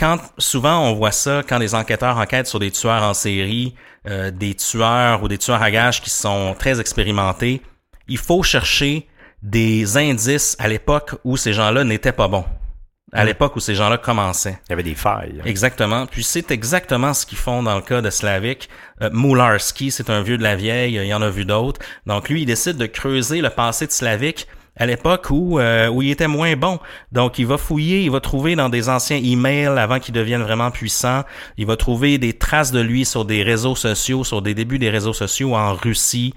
[0.01, 3.75] quand souvent on voit ça quand les enquêteurs enquêtent sur des tueurs en série,
[4.09, 7.61] euh, des tueurs ou des tueurs à gages qui sont très expérimentés,
[8.09, 9.07] il faut chercher
[9.43, 12.47] des indices à l'époque où ces gens-là n'étaient pas bons.
[13.13, 14.59] À l'époque où ces gens-là commençaient.
[14.69, 15.43] Il y avait des failles.
[15.45, 16.07] Exactement.
[16.07, 18.69] Puis c'est exactement ce qu'ils font dans le cas de Slavik.
[19.03, 21.81] Euh, Mularski, c'est un vieux de la vieille, il y en a vu d'autres.
[22.07, 24.47] Donc lui, il décide de creuser le passé de Slavik
[24.81, 26.81] à l'époque où, euh, où il était moins bon.
[27.13, 30.71] Donc, il va fouiller, il va trouver dans des anciens emails avant qu'il devienne vraiment
[30.71, 31.23] puissant.
[31.59, 34.89] Il va trouver des traces de lui sur des réseaux sociaux, sur des débuts des
[34.89, 36.33] réseaux sociaux en Russie.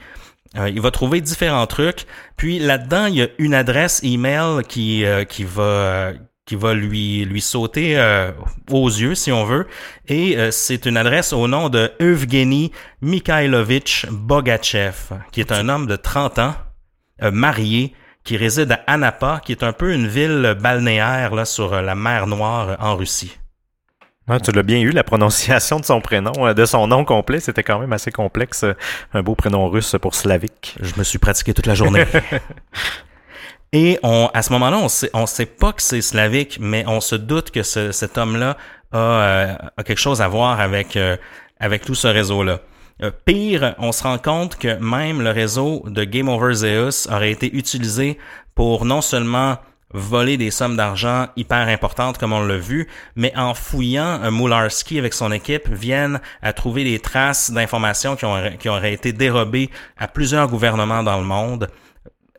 [0.58, 2.06] Euh, il va trouver différents trucs.
[2.36, 6.12] Puis là-dedans, il y a une adresse email qui, euh, qui va
[6.46, 7.98] qui va lui lui sauter
[8.70, 9.66] aux yeux si on veut
[10.10, 15.96] et c'est une adresse au nom de Evgeny Mikhailovich Bogachev qui est un homme de
[15.96, 16.56] 30 ans
[17.32, 21.96] marié qui réside à Anapa, qui est un peu une ville balnéaire là, sur la
[21.96, 23.38] mer Noire en Russie.
[24.28, 27.42] Ah, tu l'as bien eu, la prononciation de son prénom, euh, de son nom complet,
[27.42, 28.64] c'était quand même assez complexe.
[28.64, 28.74] Euh,
[29.14, 30.78] un beau prénom russe pour slavique.
[30.82, 32.06] Je me suis pratiqué toute la journée.
[33.74, 37.02] Et on, à ce moment-là, on sait, on sait pas que c'est slavique, mais on
[37.02, 38.56] se doute que ce, cet homme-là
[38.94, 40.98] a, euh, a, quelque chose à voir avec,
[41.60, 42.60] avec tout ce réseau-là.
[43.04, 47.32] Euh, pire, on se rend compte que même le réseau de Game Over Zeus aurait
[47.32, 48.18] été utilisé
[48.56, 49.58] pour non seulement
[49.94, 52.88] voler des sommes d'argent hyper importantes comme on l'a vu,
[53.18, 58.26] mais en fouillant, un Moularski avec son équipe viennent à trouver des traces d'informations qui,
[58.58, 61.68] qui auraient été dérobées à plusieurs gouvernements dans le monde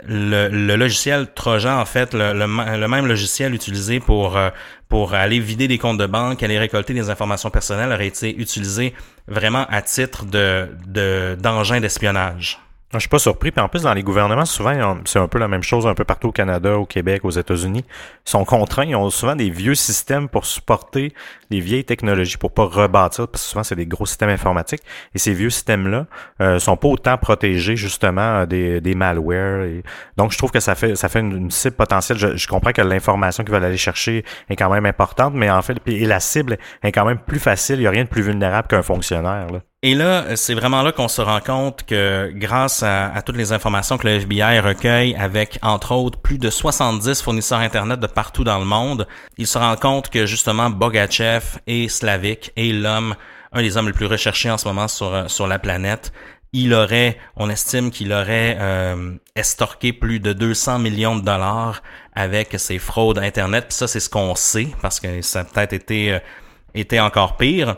[0.07, 4.51] le, logiciel Trojan, en fait, le, même logiciel utilisé pour, euh,
[4.89, 8.95] pour aller vider des comptes de banque, aller récolter des informations personnelles, aurait été utilisé
[9.29, 12.64] vraiment à titre de d'engin d'espionnage.
[12.95, 13.51] Je suis pas surpris.
[13.51, 16.05] Puis en plus, dans les gouvernements, souvent, c'est un peu la même chose un peu
[16.05, 17.84] partout au Canada, au Québec, aux États-Unis.
[18.26, 21.12] Ils sont contraints, ils ont souvent des vieux systèmes pour supporter
[21.51, 24.82] les vieilles technologies, pour pas rebâtir, parce que souvent, c'est des gros systèmes informatiques.
[25.14, 26.07] Et ces vieux systèmes-là
[26.40, 29.66] euh, sont pas autant protégés, justement, des, des malwares.
[30.16, 32.18] Donc, je trouve que ça fait ça fait une, cible potentielle.
[32.18, 35.76] Je, comprends que l'information qu'ils veulent aller chercher est quand même importante, mais en fait,
[35.86, 37.76] et la cible est quand même plus facile.
[37.76, 39.49] Il n'y a rien de plus vulnérable qu'un fonctionnaire.
[39.87, 43.99] Et là, c'est vraiment là qu'on se rend compte que grâce à, toutes les informations
[43.99, 48.59] que le FBI recueille avec, entre autres, plus de 70 fournisseurs Internet de partout dans
[48.59, 49.07] le monde,
[49.37, 53.14] il se rend compte que justement Bogachev et Slavik est l'homme,
[53.53, 56.14] un des hommes les plus recherchés en ce moment sur, sur la planète.
[56.55, 61.82] Il aurait, on estime qu'il aurait euh, estorqué plus de 200 millions de dollars
[62.14, 63.66] avec ses fraudes Internet.
[63.68, 66.18] Puis ça, c'est ce qu'on sait parce que ça a peut-être été, euh,
[66.74, 67.76] été encore pire.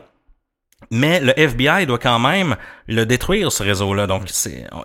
[0.91, 2.57] Mais le FBI doit quand même
[2.89, 4.07] le détruire, ce réseau-là.
[4.07, 4.23] Donc,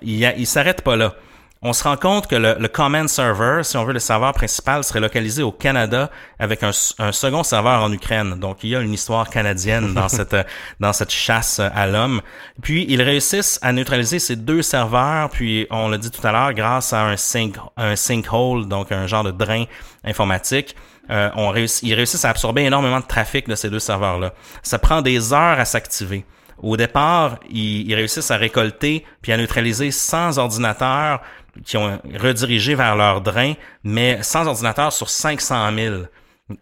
[0.01, 1.15] il, il s'arrête pas là.
[1.63, 4.83] On se rend compte que le, le, command server, si on veut le serveur principal,
[4.83, 8.39] serait localisé au Canada avec un, un, second serveur en Ukraine.
[8.39, 10.35] Donc, il y a une histoire canadienne dans cette
[10.79, 12.21] dans cette chasse à l'homme.
[12.63, 15.29] Puis, ils réussissent à neutraliser ces deux serveurs.
[15.29, 19.05] Puis, on l'a dit tout à l'heure, grâce à un sink un sinkhole, donc un
[19.05, 19.65] genre de drain
[20.03, 20.75] informatique
[21.09, 24.33] euh, on ils réussissent à absorber énormément de trafic de ces deux serveurs-là.
[24.63, 26.25] Ça prend des heures à s'activer.
[26.61, 31.21] Au départ, ils, réussissent à récolter puis à neutraliser 100 ordinateurs
[31.65, 35.95] qui ont redirigé vers leur drain, mais 100 ordinateurs sur 500 000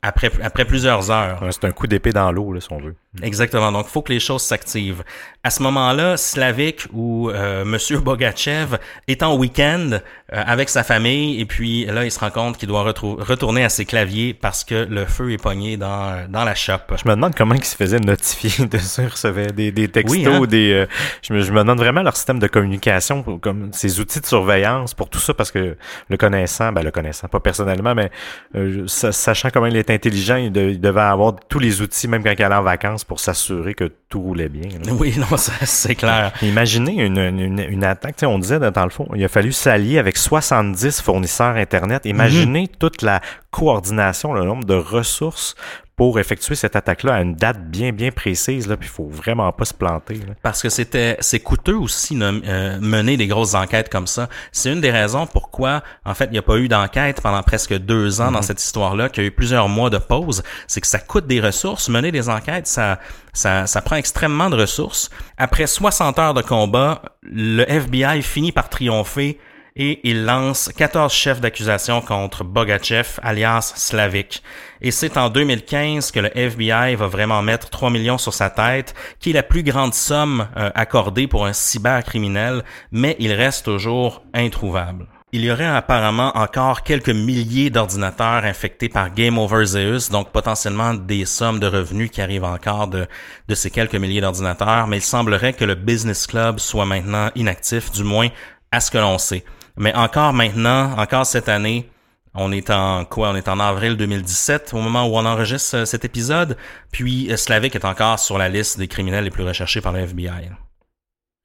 [0.02, 1.44] après, après plusieurs heures.
[1.52, 2.96] c'est un coup d'épée dans l'eau, si on veut.
[3.24, 3.72] Exactement.
[3.72, 5.04] Donc, il faut que les choses s'activent.
[5.44, 9.98] À ce moment-là, Slavik ou euh, Monsieur Bogachev est en week-end euh,
[10.32, 13.86] avec sa famille et puis là, il se rend compte qu'il doit retourner à ses
[13.86, 16.78] claviers parce que le feu est pogné dans, dans la shop.
[16.92, 20.46] Je me demande comment ils se faisaient notifier de ça, recevaient des, des textos, hein?
[20.46, 20.74] des.
[20.74, 20.86] Euh,
[21.24, 24.94] je, me, je, me, demande vraiment leur système de communication, comme ces outils de surveillance
[24.94, 25.76] pour tout ça parce que
[26.10, 28.12] le connaissant, ben le connaissant, pas personnellement, mais
[28.56, 32.44] euh, sachant comment il est intelligent, il, devait avoir tous les outils, même quand il
[32.44, 34.70] allait en vacances, pour s'assurer que tout roulait bien.
[34.92, 36.34] Oui, non, c'est clair.
[36.42, 40.18] Imaginez une, une, une attaque, on disait dans le fond, il a fallu s'allier avec
[40.18, 42.06] 70 fournisseurs Internet.
[42.06, 42.78] Imaginez mhm.
[42.80, 43.22] toute la
[43.52, 45.56] coordination, le nombre de ressources
[46.00, 49.52] pour effectuer cette attaque-là à une date bien bien précise là, puis il faut vraiment
[49.52, 50.22] pas se planter.
[50.42, 54.30] Parce que c'était c'est coûteux aussi de euh, mener des grosses enquêtes comme ça.
[54.54, 57.78] C'est une des raisons pourquoi en fait il n'y a pas eu d'enquête pendant presque
[57.78, 58.44] deux ans dans mhm.
[58.44, 60.42] cette histoire-là, qu'il y a eu plusieurs mois de pause.
[60.68, 61.90] C'est que ça coûte des ressources.
[61.90, 62.98] Mener des enquêtes, ça
[63.34, 65.10] ça, ça prend extrêmement de ressources.
[65.38, 69.38] Après 60 heures de combat, le FBI finit par triompher
[69.80, 74.44] et il lance 14 chefs d'accusation contre Bogachev, alias Slavik.
[74.82, 78.94] Et c'est en 2015 que le FBI va vraiment mettre 3 millions sur sa tête,
[79.20, 84.22] qui est la plus grande somme euh, accordée pour un cybercriminel, mais il reste toujours
[84.34, 85.08] introuvable.
[85.32, 90.94] Il y aurait apparemment encore quelques milliers d'ordinateurs infectés par Game Over Zeus, donc potentiellement
[90.94, 93.08] des sommes de revenus qui arrivent encore de,
[93.48, 97.92] de ces quelques milliers d'ordinateurs, mais il semblerait que le Business Club soit maintenant inactif,
[97.92, 98.28] du moins
[98.72, 99.46] à ce que l'on sait.
[99.80, 101.90] Mais encore maintenant, encore cette année,
[102.36, 103.30] on est en quoi?
[103.30, 106.58] On est en avril 2017 au moment où on enregistre euh, cet épisode.
[106.92, 110.00] Puis euh, Slavik est encore sur la liste des criminels les plus recherchés par le
[110.00, 110.52] FBI.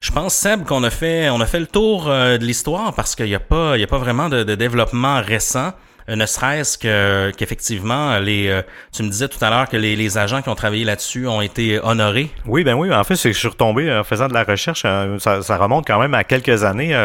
[0.01, 3.77] Je pense, Seb, qu'on a fait, le tour de l'histoire parce qu'il n'y a pas,
[3.77, 5.71] il y a pas vraiment de développement récent.
[6.09, 9.95] Euh, ne serait-ce que qu'effectivement les euh, tu me disais tout à l'heure que les,
[9.95, 12.29] les, agents qui ont travaillé là-dessus ont été honorés.
[12.45, 14.83] Oui, ben oui, en fait, c'est que je suis retombé en faisant de la recherche,
[14.85, 16.95] euh, ça, ça remonte quand même à quelques années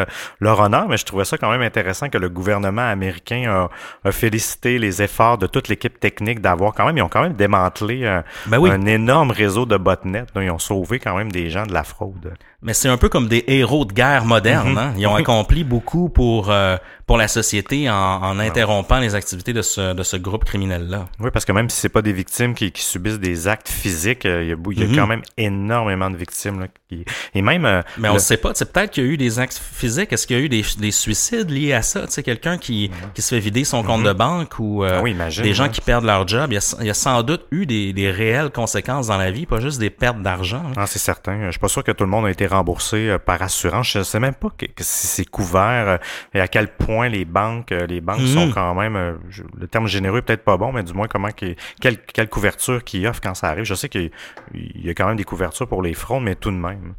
[0.40, 3.68] leur honneur, mais je trouvais ça quand même intéressant que le gouvernement américain
[4.04, 7.34] a, félicité les efforts de toute l'équipe technique d'avoir quand même ils ont quand même
[7.34, 11.72] démantelé ben un énorme réseau de botnets, ils ont sauvé quand même des gens de
[11.72, 12.34] la fraude.
[12.62, 14.72] Mais c'est un peu comme des héros de guerre modernes.
[14.72, 14.78] Mhm.
[14.78, 14.94] hein?
[14.96, 16.76] Ils ont accompli beaucoup pour euh,
[17.10, 21.06] pour la société en, en interrompant les activités de ce, de ce groupe criminel-là.
[21.18, 24.26] Oui, parce que même si c'est pas des victimes qui, qui subissent des actes physiques,
[24.26, 24.94] euh, il y a, il y a mhm.
[24.94, 26.60] quand même énormément de victimes.
[26.60, 27.04] Là, qui,
[27.34, 27.64] et même...
[27.64, 28.52] Euh, Mais on ne sait pas.
[28.54, 30.12] C'est peut-être qu'il y a eu des actes physiques.
[30.12, 32.06] Est-ce qu'il y a eu des, des suicides liés à ça?
[32.22, 34.16] Quelqu'un qui, qui se fait vider son compte de mhm.
[34.16, 35.02] banque ou ah
[35.42, 36.52] des gens qui perdent leur job.
[36.52, 39.32] Il y, a, il y a sans doute eu des, des réelles conséquences dans la
[39.32, 40.62] vie, pas juste des pertes d'argent.
[40.76, 41.46] Ah, c'est certain.
[41.46, 43.92] Je suis pas sûr que tout le monde a été remboursé euh, par assurance.
[43.92, 45.96] Je sais même pas que, si c'est couvert euh,
[46.34, 48.52] et à quel point les banques, euh, les banques sont mhm.
[48.52, 49.18] quand même,
[49.56, 53.20] le terme généreux peut-être pas bon, mais du moins comment quelle, quelle couverture qu'ils offrent
[53.20, 53.64] quand ça arrive.
[53.64, 54.10] Je sais qu'il
[54.54, 56.94] y a quand même des couvertures pour les fronts, mais tout de même.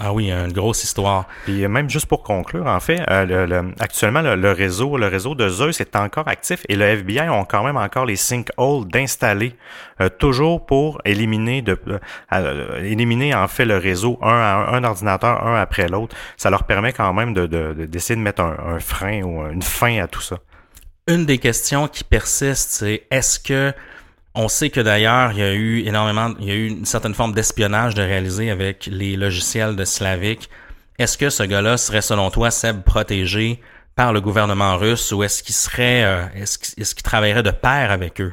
[0.00, 1.26] Ah oui, une grosse histoire.
[1.44, 5.80] Puis même juste pour conclure, en fait, euh, actuellement le, réseau, le réseau de Zeus
[5.80, 9.54] est encore actif et le FBI ont quand même encore les sinkholes d'installer,
[10.00, 11.78] euh, toujours pour éliminer de
[12.32, 16.16] euh, éliminer en fait le réseau un à un, un ordinateur un après l'autre.
[16.38, 17.46] Ça leur permet quand même de
[17.84, 20.38] d'essayer de, mettre un, un frein ou une fin à tout ça.
[21.06, 23.74] Une des questions qui persiste, c'est est-ce que
[24.34, 27.14] on sait que d'ailleurs, il y a eu énormément, il y a eu une certaine
[27.14, 30.48] forme d'espionnage de réaliser avec les logiciels de Slavic.
[30.98, 33.60] Est-ce que ce gars-là serait, selon toi, Seb, protégé
[33.94, 38.20] par le gouvernement russe ou est-ce qu'il serait, euh, est-ce qu'il travaillerait de pair avec
[38.20, 38.32] eux?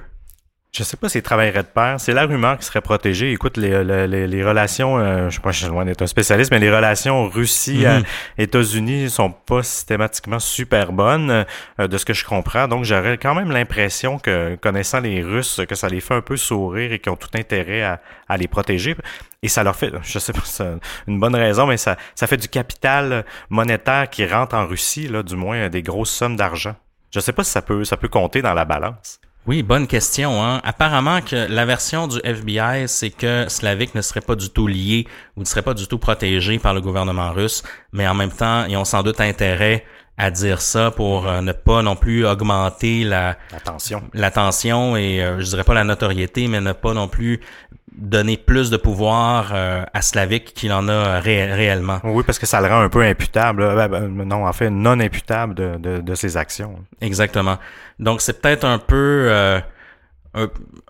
[0.71, 1.99] Je sais pas s'il travaillerait de pair.
[1.99, 3.31] C'est la rumeur qui serait protégée.
[3.31, 6.51] Écoute, les, les, les relations, euh, je sais pas, je suis loin d'être un spécialiste,
[6.51, 9.09] mais les relations Russie-États-Unis mhm.
[9.09, 11.45] sont pas systématiquement super bonnes,
[11.79, 12.67] euh, de ce que je comprends.
[12.67, 16.37] Donc, j'aurais quand même l'impression que, connaissant les Russes, que ça les fait un peu
[16.37, 18.95] sourire et qu'ils ont tout intérêt à, à les protéger.
[19.41, 22.37] Et ça leur fait, je sais pas, c'est une bonne raison, mais ça, ça fait
[22.37, 26.75] du capital monétaire qui rentre en Russie, là, du moins des grosses sommes d'argent.
[27.11, 29.19] Je sais pas si ça peut, ça peut compter dans la balance.
[29.49, 30.43] Oui, bonne question.
[30.43, 30.61] Hein?
[30.63, 35.07] Apparemment que la version du FBI, c'est que Slavik ne serait pas du tout lié
[35.35, 38.65] ou ne serait pas du tout protégé par le gouvernement russe, mais en même temps,
[38.65, 39.85] ils ont sans doute intérêt
[40.19, 43.37] à dire ça pour euh, ne pas non plus augmenter la,
[44.13, 47.39] la tension, et euh, je dirais pas la notoriété, mais ne pas non plus
[47.99, 51.99] donner plus de pouvoir euh, à Slavik qu'il en a réellement.
[52.03, 53.63] Oui, parce que ça le rend un peu imputable.
[53.75, 56.75] Ben, ben, non, en fait, non imputable de, de, de ses actions.
[57.01, 57.57] Exactement.
[57.99, 59.27] Donc, c'est peut-être un peu...
[59.29, 59.59] Euh,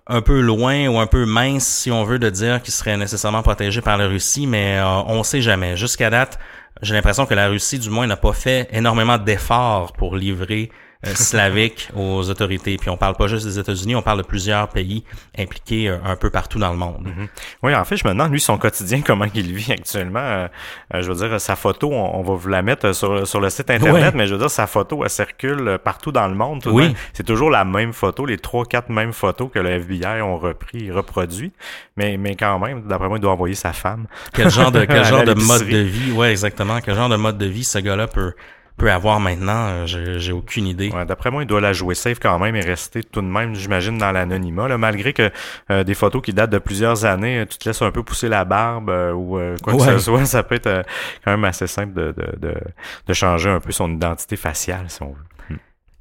[0.08, 3.42] un, peu loin ou un peu mince, si on veut, de dire qu'il serait nécessairement
[3.42, 5.78] protégé par la Russie, mais euh, on sait jamais.
[5.78, 6.38] Jusqu'à date,
[6.82, 10.72] j'ai l'impression que la Russie, du moins, n'a pas fait énormément d'efforts pour livrer
[11.04, 12.76] slavique aux autorités.
[12.78, 15.06] Puis on parle pas juste des États-Unis, on parle de plusieurs pays
[15.38, 17.08] impliqués euh, un peu partout dans le monde.
[17.08, 17.28] Mm-hmm.
[17.64, 20.20] Oui, en fait, je me demande, lui, son quotidien, comment il vit actuellement.
[20.20, 20.48] Euh,
[20.94, 24.14] je veux dire, sa photo, on, va vous la mettre sur, sur le site Internet,
[24.14, 26.64] mais je veux dire, sa photo, elle circule partout dans le monde.
[26.68, 26.94] oui.
[27.14, 30.92] C'est toujours la même photo, les trois, quatre mêmes photos que le FBI ont repris,
[30.92, 31.52] reproduit.
[31.96, 34.08] Mais, mais quand même, d'après moi, il doit envoyer sa femme.
[34.34, 36.80] Quel genre de, quel genre de mode de vie, ouais, exactement.
[36.82, 38.34] Quel genre de mode de vie ce gars-là peut
[38.80, 40.90] peut avoir maintenant, euh, j'ai aucune idée.
[40.90, 43.54] Ouais, D'après moi, il doit la jouer safe quand même et rester tout de même,
[43.54, 44.76] j'imagine, dans l'anonymat.
[44.78, 45.30] Malgré que
[45.70, 48.46] euh, des photos qui datent de plusieurs années, tu te laisses un peu pousser la
[48.46, 50.84] barbe euh, ou quoi que ce soit, ça peut être
[51.24, 52.54] quand même assez simple de, de, de,
[53.06, 55.29] de, changer un peu son identité faciale, si on veut.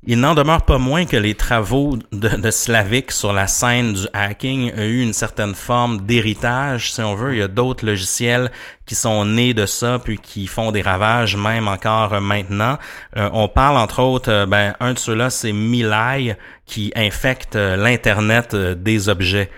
[0.07, 4.07] Il n'en demeure pas moins que les travaux de, de Slavic sur la scène du
[4.13, 7.35] hacking ont eu une certaine forme d'héritage, si on veut.
[7.35, 8.53] Il y a d'autres logiciels
[8.87, 12.79] qui sont nés de ça, puis qui font des ravages même encore maintenant.
[13.17, 17.77] Euh, on parle entre autres, euh, ben, un de ceux-là, c'est Milai, qui infecte euh,
[17.77, 19.51] l'Internet des objets.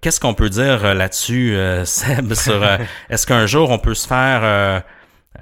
[0.00, 2.64] Qu'est-ce qu'on peut dire là-dessus, Seb, sur
[3.10, 4.82] est-ce qu'un jour on peut se faire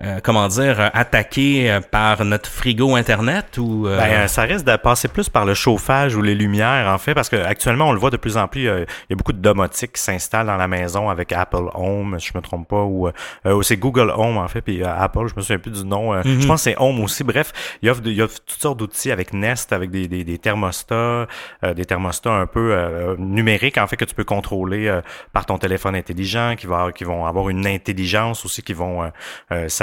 [0.02, 3.84] euh, comment dire, euh, attaqué euh, par notre frigo Internet ou...
[3.84, 7.28] Ben, ça risque de passer plus par le chauffage ou les lumières, en fait, parce
[7.28, 9.92] que actuellement on le voit de plus en plus, il y a beaucoup de domotique
[9.92, 13.10] qui s'installent dans la maison avec Apple Home, si je me trompe pas, ou
[13.62, 16.46] c'est Google Home, en fait, puis Apple, je me souviens plus du nom, je mhm.
[16.46, 19.10] pense que c'est Home aussi, bref, il y a, il y a toutes sortes d'outils
[19.10, 21.26] avec Nest, avec des, des, des thermostats,
[21.62, 25.00] des thermostats un peu numériques, en fait, que tu peux contrôler
[25.32, 29.10] par ton téléphone intelligent, qui, va, qui vont avoir une intelligence aussi, qui vont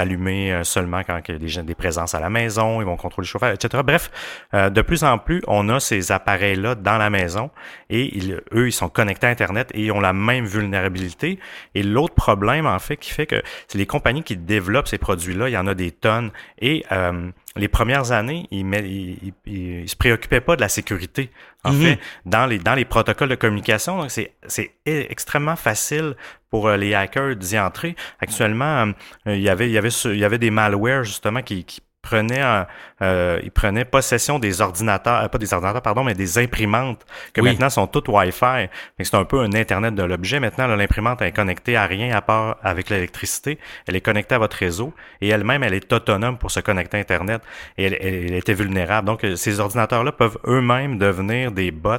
[0.01, 2.85] s'allumer euh, seulement quand il y a des, gens- des présences à la maison, ils
[2.85, 3.83] vont contrôler le chauffage, etc.
[3.85, 4.09] Bref,
[4.53, 7.51] euh, de plus en plus, on a ces appareils-là dans la maison
[7.89, 11.39] et ils- eux, ils sont connectés à Internet et ils ont la même vulnérabilité.
[11.75, 15.49] Et l'autre problème, en fait, qui fait que c'est les compagnies qui développent ces produits-là,
[15.49, 16.31] il y en a des tonnes.
[16.59, 21.29] Et euh, les premières années, ils, ils se préoccupaient pas de la sécurité.
[21.63, 21.81] En Mhm.
[21.83, 26.15] fait, dans les dans les protocoles de communication, donc c'est extrêmement facile
[26.51, 27.95] pour euh, les hackers d'y entrer.
[28.19, 28.93] Actuellement,
[29.27, 31.81] euh, il y avait il y avait il y avait des malwares justement qui, qui
[32.01, 32.63] prenaient euh,
[33.01, 37.41] euh, ils prenaient possession des ordinateurs, euh, pas des ordinateurs pardon, mais des imprimantes que
[37.41, 37.49] Oui.
[37.49, 38.67] maintenant sont toutes Wi-Fi.
[38.99, 40.39] C'est un peu un internet de l'objet.
[40.39, 43.57] Maintenant, l'imprimante est connectée à rien à part avec l'électricité.
[43.87, 46.99] Elle est connectée à votre réseau et elle-même, elle est autonome pour se connecter à
[46.99, 47.41] Internet
[47.77, 49.07] et elle, elle- était vulnérable.
[49.07, 51.91] Donc, euh, ces ordinateurs-là peuvent eux-mêmes devenir des bots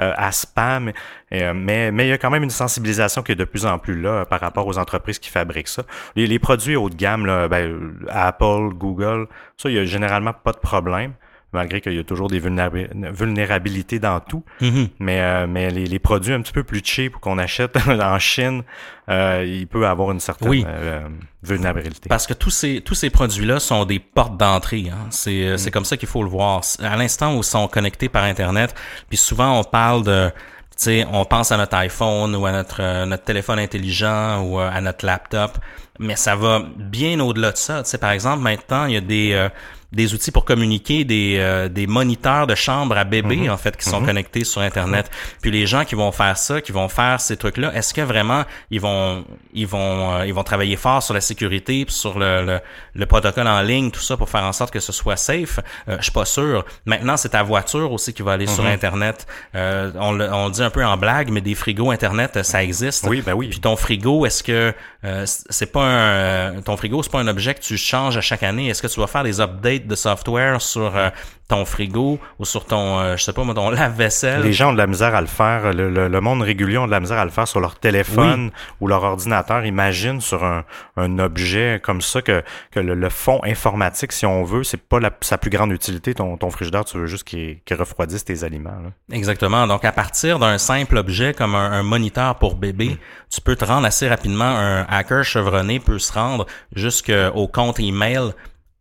[0.00, 0.92] euh, à spam.
[1.32, 3.78] Euh, mais, mais il y a quand même une sensibilisation qui est de plus en
[3.78, 5.82] plus là par rapport aux entreprises qui fabriquent ça.
[6.14, 9.26] Les, les produits haut de gamme, là, ben, Apple, Google,
[9.56, 11.12] ça, il y a généralement pas de problème
[11.54, 14.42] malgré qu'il y a toujours des vulnérabi- vulnérabilités dans tout.
[14.62, 14.88] Mhm.
[15.00, 18.62] Mais, euh, mais les, les produits un petit peu plus cheap qu'on achète en Chine,
[19.10, 20.64] euh, il peut avoir une certaine Oui.
[20.66, 21.06] euh,
[21.42, 22.08] vulnérabilité.
[22.08, 24.86] Parce que tous ces tous ces produits-là sont des portes d'entrée.
[24.90, 25.06] Hein.
[25.10, 26.62] C'est euh, c'est comme ça qu'il faut le voir.
[26.82, 28.74] À l'instant où ils sont connectés par Internet,
[29.10, 30.30] puis souvent on parle de
[30.76, 34.80] sais, on pense à notre iPhone ou à notre euh, téléphone intelligent ou euh, à
[34.80, 35.58] notre laptop,
[35.98, 37.82] mais ça va bien au-delà de ça.
[37.82, 39.48] Tu sais, par exemple, maintenant il y a des euh,
[39.92, 43.88] des outils pour communiquer, des, euh, des moniteurs de chambre à bébé, en fait, qui
[43.88, 45.10] sont connectés sur Internet.
[45.40, 48.44] Puis les gens qui vont faire ça, qui vont faire ces trucs-là, est-ce que vraiment
[48.70, 52.44] ils vont ils vont euh, ils vont travailler fort sur la sécurité, puis sur le,
[52.44, 52.60] le,
[52.94, 55.60] le protocole en ligne, tout ça pour faire en sorte que ce soit safe?
[55.88, 56.64] Euh, je suis pas sûr.
[56.86, 59.26] Maintenant, c'est ta voiture aussi qui va aller sur Internet.
[59.54, 62.42] Euh, on, le, on le dit un peu en blague, mais des frigos Internet, euh,
[62.42, 63.06] ça existe.
[63.08, 63.48] Oui, ben oui.
[63.48, 64.72] Puis ton frigo, est-ce que
[65.04, 68.42] euh, c'est pas un ton frigo, c'est pas un objet que tu changes à chaque
[68.42, 68.68] année?
[68.68, 71.10] Est-ce que tu vas faire des updates de software sur euh,
[71.48, 74.72] ton frigo ou sur ton euh, je sais pas moi ton lave-vaisselle Les gens ont
[74.72, 75.72] de la misère à le faire.
[75.74, 78.50] Le, le- le monde régulier ont de la misère à le faire sur leur téléphone
[78.80, 79.64] ou leur ordinateur.
[79.66, 80.64] Imagine sur un,
[80.96, 84.98] un objet comme ça que, que le, le fond informatique, si on veut, c'est pas
[85.00, 86.14] la, sa plus grande utilité.
[86.14, 88.70] Ton, ton frigidaire, tu veux juste qu'il refroidisse tes aliments.
[88.82, 88.90] là.
[89.14, 89.66] Exactement.
[89.66, 92.96] Donc, à partir d'un simple objet comme un, un moniteur pour bébé,
[93.30, 94.44] tu peux te rendre assez rapidement.
[94.44, 98.32] Un hacker chevronné peut se rendre jusqu'au compte email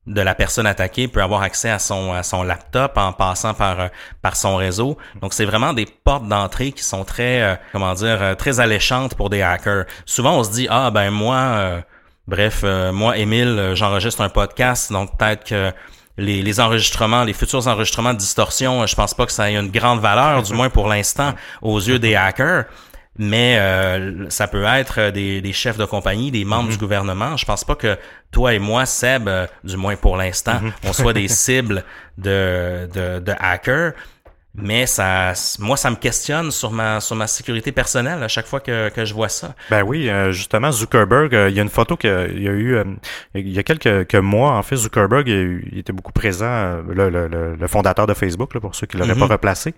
[0.08, 3.80] de la personne attaquée, peut avoir accès à son à son laptop en passant par
[3.80, 3.88] euh,
[4.22, 4.98] par son réseau.
[5.22, 9.16] Donc, c'est vraiment des portes d'entrée qui sont très euh, comment dire euh, très alléchantes
[9.16, 9.86] pour des hackers.
[10.06, 11.84] Souvent, on se dit ah ben moi
[12.28, 15.72] bref moi Émile j'enregistre un podcast donc peut-être que
[16.18, 19.72] les, les enregistrements, les futurs enregistrements de distorsion, je pense pas que ça ait une
[19.72, 22.66] grande valeur, du moins pour l'instant, aux yeux des hackers.
[23.18, 27.36] Mais euh, ça peut être euh, des, des chefs de compagnie, des membres du gouvernement.
[27.36, 27.98] Je pense pas que
[28.32, 31.84] toi et moi, Seb, euh, du moins pour l'instant, on soit des cibles
[32.18, 33.94] de, de, de hackers.
[34.54, 38.60] Mais ça, moi, ça me questionne sur ma sur ma sécurité personnelle à chaque fois
[38.60, 39.56] que, que je vois ça.
[39.70, 42.76] Ben oui, euh, justement, Zuckerberg, euh, il y a une photo qu'il y a eu
[42.76, 42.84] euh,
[43.34, 47.28] il y a quelques, mois, en fait, Zuckerberg, il, était beaucoup présent, le, le-
[47.58, 49.20] le- fondateur de Facebook, là, pour ceux qui l'auraient Mhm.
[49.20, 49.74] pas replacé.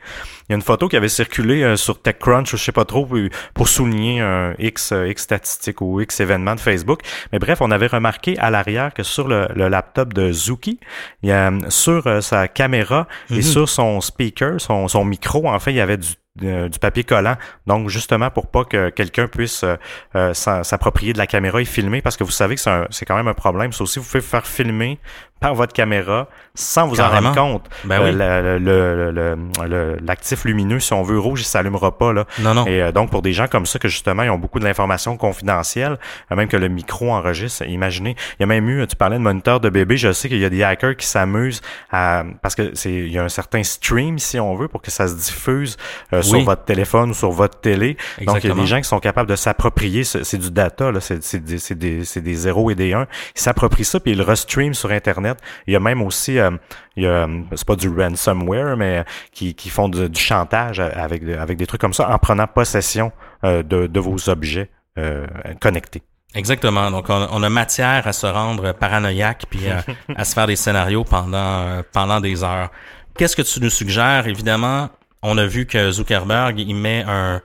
[0.50, 3.08] Il y a une photo qui avait circulé sur TechCrunch, je sais pas trop,
[3.54, 7.02] pour souligner un X, X statistique ou X événement de Facebook.
[7.32, 10.80] Mais bref, on avait remarqué à l'arrière que sur le, le laptop de Zuki,
[11.22, 13.42] il y a, sur sa caméra et Mhm.
[13.44, 17.36] sur son speaker, son, micro, en fait, il y avait du euh, du papier collant.
[17.68, 19.76] Donc, justement, pour pas que quelqu'un puisse euh,
[20.16, 23.28] euh, s'approprier de la caméra et filmer, parce que vous savez que c'est quand même
[23.28, 23.72] un problème.
[23.72, 24.98] Ça aussi, vous pouvez faire filmer
[25.40, 27.66] par votre caméra sans vous en rendre compte.
[27.84, 30.00] Ben Euh, oui.
[30.06, 32.14] L'actif lumineux, si on veut rouge, il s'allumera pas.
[32.14, 32.26] Là.
[32.40, 32.66] Non, non.
[32.68, 35.98] Et euh, donc, pour des gens comme ça, que justement, ils ont beaucoup d'informations confidentielles,
[36.32, 39.22] euh, même que le micro enregistre, imaginez, il y a même eu, tu parlais de
[39.24, 42.72] moniteur de bébé, je sais qu'il y a des hackers qui s'amusent à, parce que
[42.74, 45.78] c'est, il y a un certain stream, si on veut, pour que ça se diffuse
[46.14, 47.94] euh, sur votre téléphone ou sur votre télé.
[47.94, 48.62] Donc, il y a Exactement.
[48.62, 51.76] des gens qui sont capables de s'approprier, ce- c'est du data, là, c'est, des, c'est
[51.76, 53.08] des, c'est des zéros et des 1.
[53.36, 55.38] Ils s'approprient ça, puis ils le restreament sur Internet.
[55.68, 56.58] Il y a même aussi, euh,
[56.96, 60.20] il y a, euh, c'est pas du ransomware, mais euh, qui, qui font du, du
[60.20, 63.12] chantage avec, avec des trucs comme ça en prenant possession
[63.44, 65.26] euh, de, de vos objets euh,
[65.60, 66.04] connectés.
[66.36, 66.90] Exactement.
[66.92, 69.84] Donc, on, on a matière à se rendre paranoïaque puis à,
[70.16, 72.72] à se faire des scénarios pendant pendant des heures.
[73.18, 74.28] Qu'est-ce que tu nous suggères?
[74.28, 74.90] Évidemment,
[75.22, 77.42] on a vu que Zuckerberg il met un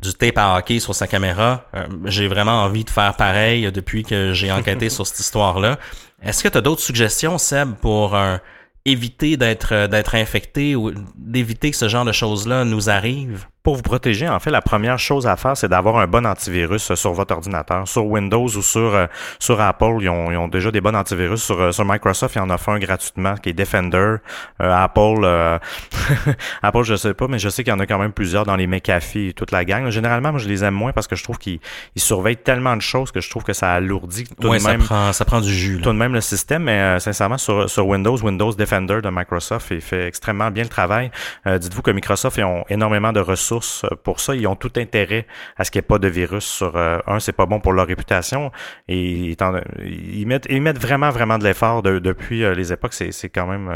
[0.00, 1.64] du tape à hockey sur sa caméra.
[1.74, 5.78] Euh, j'ai vraiment envie de faire pareil depuis que j'ai enquêté sur cette histoire-là.
[6.22, 8.36] Est-ce que tu d'autres suggestions, Seb, pour euh,
[8.84, 13.46] éviter d'être d'être infecté ou d'éviter que ce genre de choses-là nous arrive?
[13.66, 16.94] Pour vous protéger, en fait, la première chose à faire, c'est d'avoir un bon antivirus
[16.94, 17.88] sur votre ordinateur.
[17.88, 19.06] Sur Windows ou sur, euh,
[19.40, 21.42] sur Apple, ils ont, ils ont, déjà des bons antivirus.
[21.42, 23.96] Sur, euh, sur Microsoft, il y en a un gratuitement qui est Defender.
[23.98, 24.18] Euh,
[24.60, 25.26] Apple,
[26.62, 28.54] Apple, je sais pas, mais je sais qu'il y en a quand même plusieurs dans
[28.54, 29.90] les McAfee et toute la gang.
[29.90, 31.58] Généralement, moi, je les aime moins parce que je trouve qu'ils
[31.96, 34.60] surveillent tellement de choses que je trouve que ça alourdit tout de même.
[34.60, 35.80] Ça prend, ça prend du jus.
[35.80, 39.80] Tout de même le système, mais sincèrement, sur, sur Windows, Windows Defender de Microsoft, il
[39.80, 41.10] fait extrêmement bien le travail.
[41.44, 43.55] Dites-vous que Microsoft, ils ont énormément de ressources
[44.02, 44.34] pour ça.
[44.34, 45.26] Ils ont tout intérêt
[45.56, 47.72] à ce qu'il n'y ait pas de virus sur euh, un, c'est pas bon pour
[47.72, 48.50] leur réputation.
[48.88, 49.36] Et
[49.84, 53.68] ils mettent ils mettent vraiment vraiment de l'effort depuis euh, les époques, c'est quand même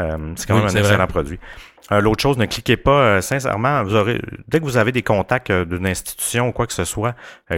[0.00, 1.38] euh, c'est quand même un excellent produit.
[1.92, 4.18] Euh, l'autre chose, ne cliquez pas, euh, sincèrement, vous aurez,
[4.48, 7.14] dès que vous avez des contacts euh, d'une institution ou quoi que ce soit,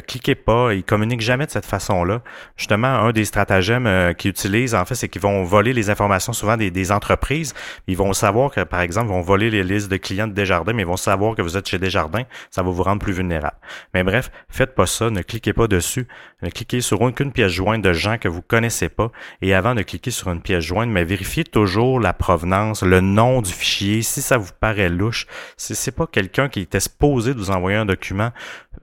[0.09, 2.22] cliquez pas, ils communiquent jamais de cette façon-là.
[2.57, 6.57] Justement, un des stratagèmes qu'ils utilisent, en fait, c'est qu'ils vont voler les informations souvent
[6.57, 7.55] des, des, entreprises.
[7.87, 10.72] Ils vont savoir que, par exemple, ils vont voler les listes de clients de Desjardins,
[10.72, 13.57] mais ils vont savoir que vous êtes chez Desjardins, ça va vous rendre plus vulnérable.
[13.95, 16.09] Mais bref, faites pas ça, ne cliquez pas dessus,
[16.43, 19.11] ne cliquez sur aucune pièce jointe de gens que vous connaissez pas,
[19.41, 23.41] et avant de cliquer sur une pièce jointe, mais vérifiez toujours la provenance, le nom
[23.41, 25.26] du fichier, si ça vous paraît louche,
[25.57, 28.32] si c'est pas quelqu'un qui était supposé de vous envoyer un document,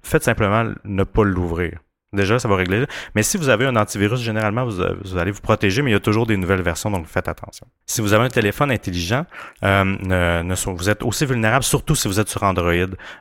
[0.01, 1.83] faites simplement ne pas l'ouvrir.
[2.14, 2.86] Déjà, ça va régler.
[3.16, 5.99] Mais si vous avez un antivirus, généralement, vous, allez vous protéger, mais il y a
[5.99, 7.68] toujours des nouvelles versions, donc faites attention.
[7.88, 9.26] Si vous avez un téléphone intelligent,
[9.64, 12.72] euh, vous êtes aussi vulnérable, surtout si vous êtes sur Android.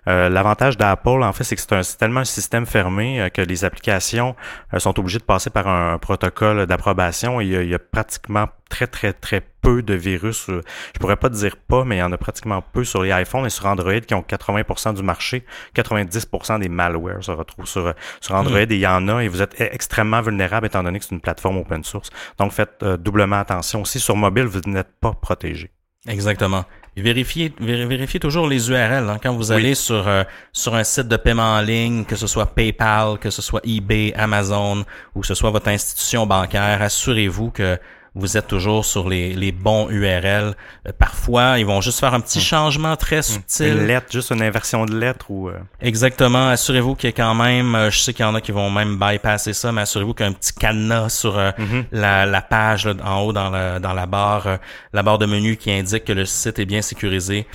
[0.09, 3.65] Euh, l'avantage d'Apple, en fait, c'est que c'est tellement un système fermé euh, que les
[3.65, 4.37] applications
[4.77, 7.41] sont obligées de passer par un, protocole d'approbation.
[7.41, 10.49] Il, il y a pratiquement très, très, très peu de virus.
[10.49, 10.63] Euh,
[10.95, 13.45] je pourrais pas dire pas, mais il y en a pratiquement peu sur les iPhones
[13.45, 15.45] et sur Android qui ont 80% du marché.
[15.77, 18.73] 90% des malwares se retrouvent sur, sur Android hmm.
[18.73, 21.15] et il y en a et vous êtes e-, extrêmement vulnérable étant donné que c'est
[21.15, 22.09] une plateforme open source.
[22.39, 23.83] Donc faites euh, doublement attention.
[23.83, 25.71] Aussi sur mobile, vous n'êtes pas protégé.
[26.09, 26.65] Exactement.
[26.97, 29.19] vérifiez, vérifiez toujours les URL hein.
[29.23, 32.47] quand vous allez sur euh, sur un site de paiement en ligne, que ce soit
[32.47, 36.83] PayPal, que ce soit eBay, Amazon ou que ce soit votre institution bancaire.
[36.83, 37.79] Assurez-vous que
[38.15, 40.55] vous êtes toujours sur les, les bons URL.
[40.87, 42.43] Euh, parfois, ils vont juste faire un petit hmm.
[42.43, 43.23] changement très hmm.
[43.23, 43.69] subtil.
[43.69, 45.49] Une lettre, juste une inversion de lettre ou...
[45.49, 46.49] Euh, Exactement.
[46.49, 48.71] Assurez-vous qu'il y a quand même, euh, je sais qu'il y en a qui vont
[48.71, 51.85] même bypasser ça, mais assurez-vous qu'il y a un petit cadenas sur mm-hmm.
[51.93, 54.59] la, la, page en haut dans la, dans la barre,
[54.93, 57.47] la barre de menu qui indique que le site est bien sécurisé.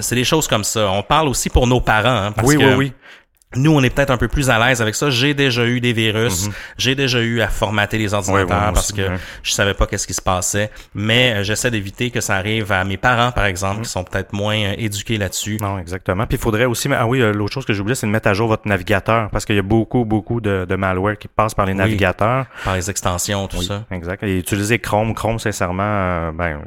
[0.00, 0.90] c'est des choses comme ça.
[0.90, 2.26] On parle aussi pour nos parents.
[2.26, 2.92] Hein, parce oui, oui, oui.
[3.56, 5.10] Nous, on est peut-être un peu plus à l'aise avec ça.
[5.10, 6.46] J'ai déjà eu des virus.
[6.46, 6.52] Mhm.
[6.78, 9.02] J'ai déjà eu à formater les ordinateurs parce que
[9.42, 10.70] je savais pas qu'est-ce qui se passait.
[10.94, 13.82] Mais euh, j'essaie d'éviter que ça arrive à mes parents, par exemple, mhm.
[13.82, 15.58] qui sont peut-être moins euh, éduqués là-dessus.
[15.60, 16.26] Non, exactement.
[16.26, 16.88] Puis il faudrait aussi...
[16.92, 19.30] Ah oui, euh, l'autre chose que j'ai oublié, c'est de mettre à jour votre navigateur
[19.30, 22.46] parce qu'il y a beaucoup, beaucoup de, de, malware qui passe par les navigateurs.
[22.64, 23.84] Par les extensions, tout ça.
[23.90, 24.22] Exact.
[24.22, 25.14] Et utiliser Chrome.
[25.14, 26.60] Chrome, sincèrement, ben,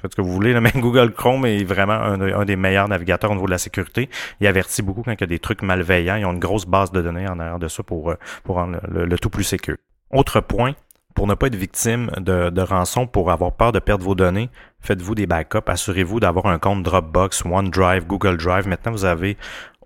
[0.00, 0.58] faites ce que vous voulez.
[0.60, 4.08] mais Google Chrome est vraiment un, un, des meilleurs navigateurs au niveau de la sécurité.
[4.40, 6.21] Il avertit beaucoup quand il y a des trucs malveillants.
[6.22, 8.14] Ils ont une grosse base de données en arrière de ça pour, euh,
[8.44, 9.76] pour rendre le, tout plus sécur.
[10.10, 10.74] Autre point,
[11.14, 14.48] pour ne pas être victime de, de rançon, pour avoir peur de perdre vos données,
[14.80, 15.66] faites-vous des backups.
[15.66, 18.68] Assurez-vous d'avoir un compte Dropbox, OneDrive, Google Drive.
[18.68, 19.36] Maintenant, vous avez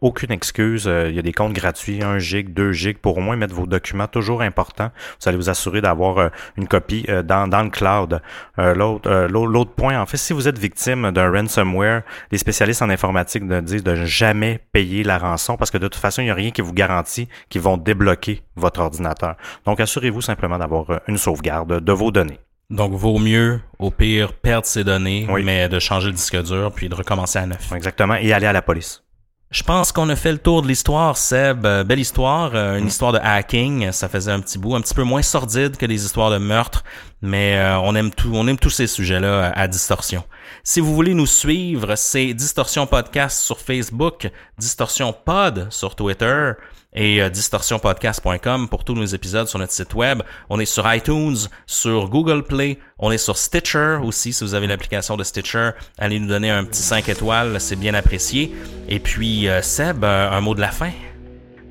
[0.00, 0.86] aucune excuse.
[0.86, 3.54] Euh, il y a des comptes gratuits, 1 gig, 2 gig, pour au moins mettre
[3.54, 4.90] vos documents toujours importants.
[5.20, 8.20] Vous allez vous assurer d'avoir euh, une copie euh, dans, dans le cloud.
[8.58, 13.46] l'autre, l'autre point, en fait, si vous êtes victime d'un ransomware, les spécialistes en informatique
[13.64, 16.50] disent de jamais payer la rançon parce que de toute façon, il n'y a rien
[16.50, 19.36] qui vous garantit qu'ils vont débloquer votre ordinateur.
[19.64, 22.40] Donc, assurez-vous simplement d'avoir une sauvegarde de vos données.
[22.70, 26.88] Donc, vaut mieux, au pire, perdre ses données, mais de changer le disque dur puis
[26.88, 27.72] de recommencer à neuf.
[27.72, 28.16] Exactement.
[28.16, 29.05] Et aller à la police.
[29.52, 31.64] Je pense qu'on a fait le tour de l'histoire, Seb.
[31.66, 32.88] Euh, belle histoire, euh, une mm.
[32.88, 33.92] histoire de hacking.
[33.92, 36.82] Ça faisait un petit bout, un petit peu moins sordide que les histoires de meurtre,
[37.22, 40.24] mais euh, on aime tout, on aime tous ces sujets-là à, distorsion.
[40.64, 44.28] Si vous voulez nous suivre, c'est Distorsion Podcast sur Facebook,
[44.58, 46.52] Distorsion Pod sur Twitter
[46.96, 50.22] et euh, distorsionpodcast.com pour tous nos épisodes sur notre site web.
[50.48, 51.36] On est sur iTunes,
[51.66, 54.32] sur Google Play, on est sur Stitcher aussi.
[54.32, 57.94] Si vous avez l'application de Stitcher, allez nous donner un petit 5 étoiles, c'est bien
[57.94, 58.52] apprécié.
[58.88, 60.90] Et puis, euh, Seb, euh, un mot de la fin?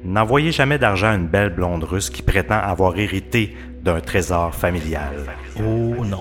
[0.04, 5.26] N'envoyez jamais d'argent à une belle blonde russe qui prétend avoir hérité d'un trésor familial.
[5.58, 6.20] Oh non.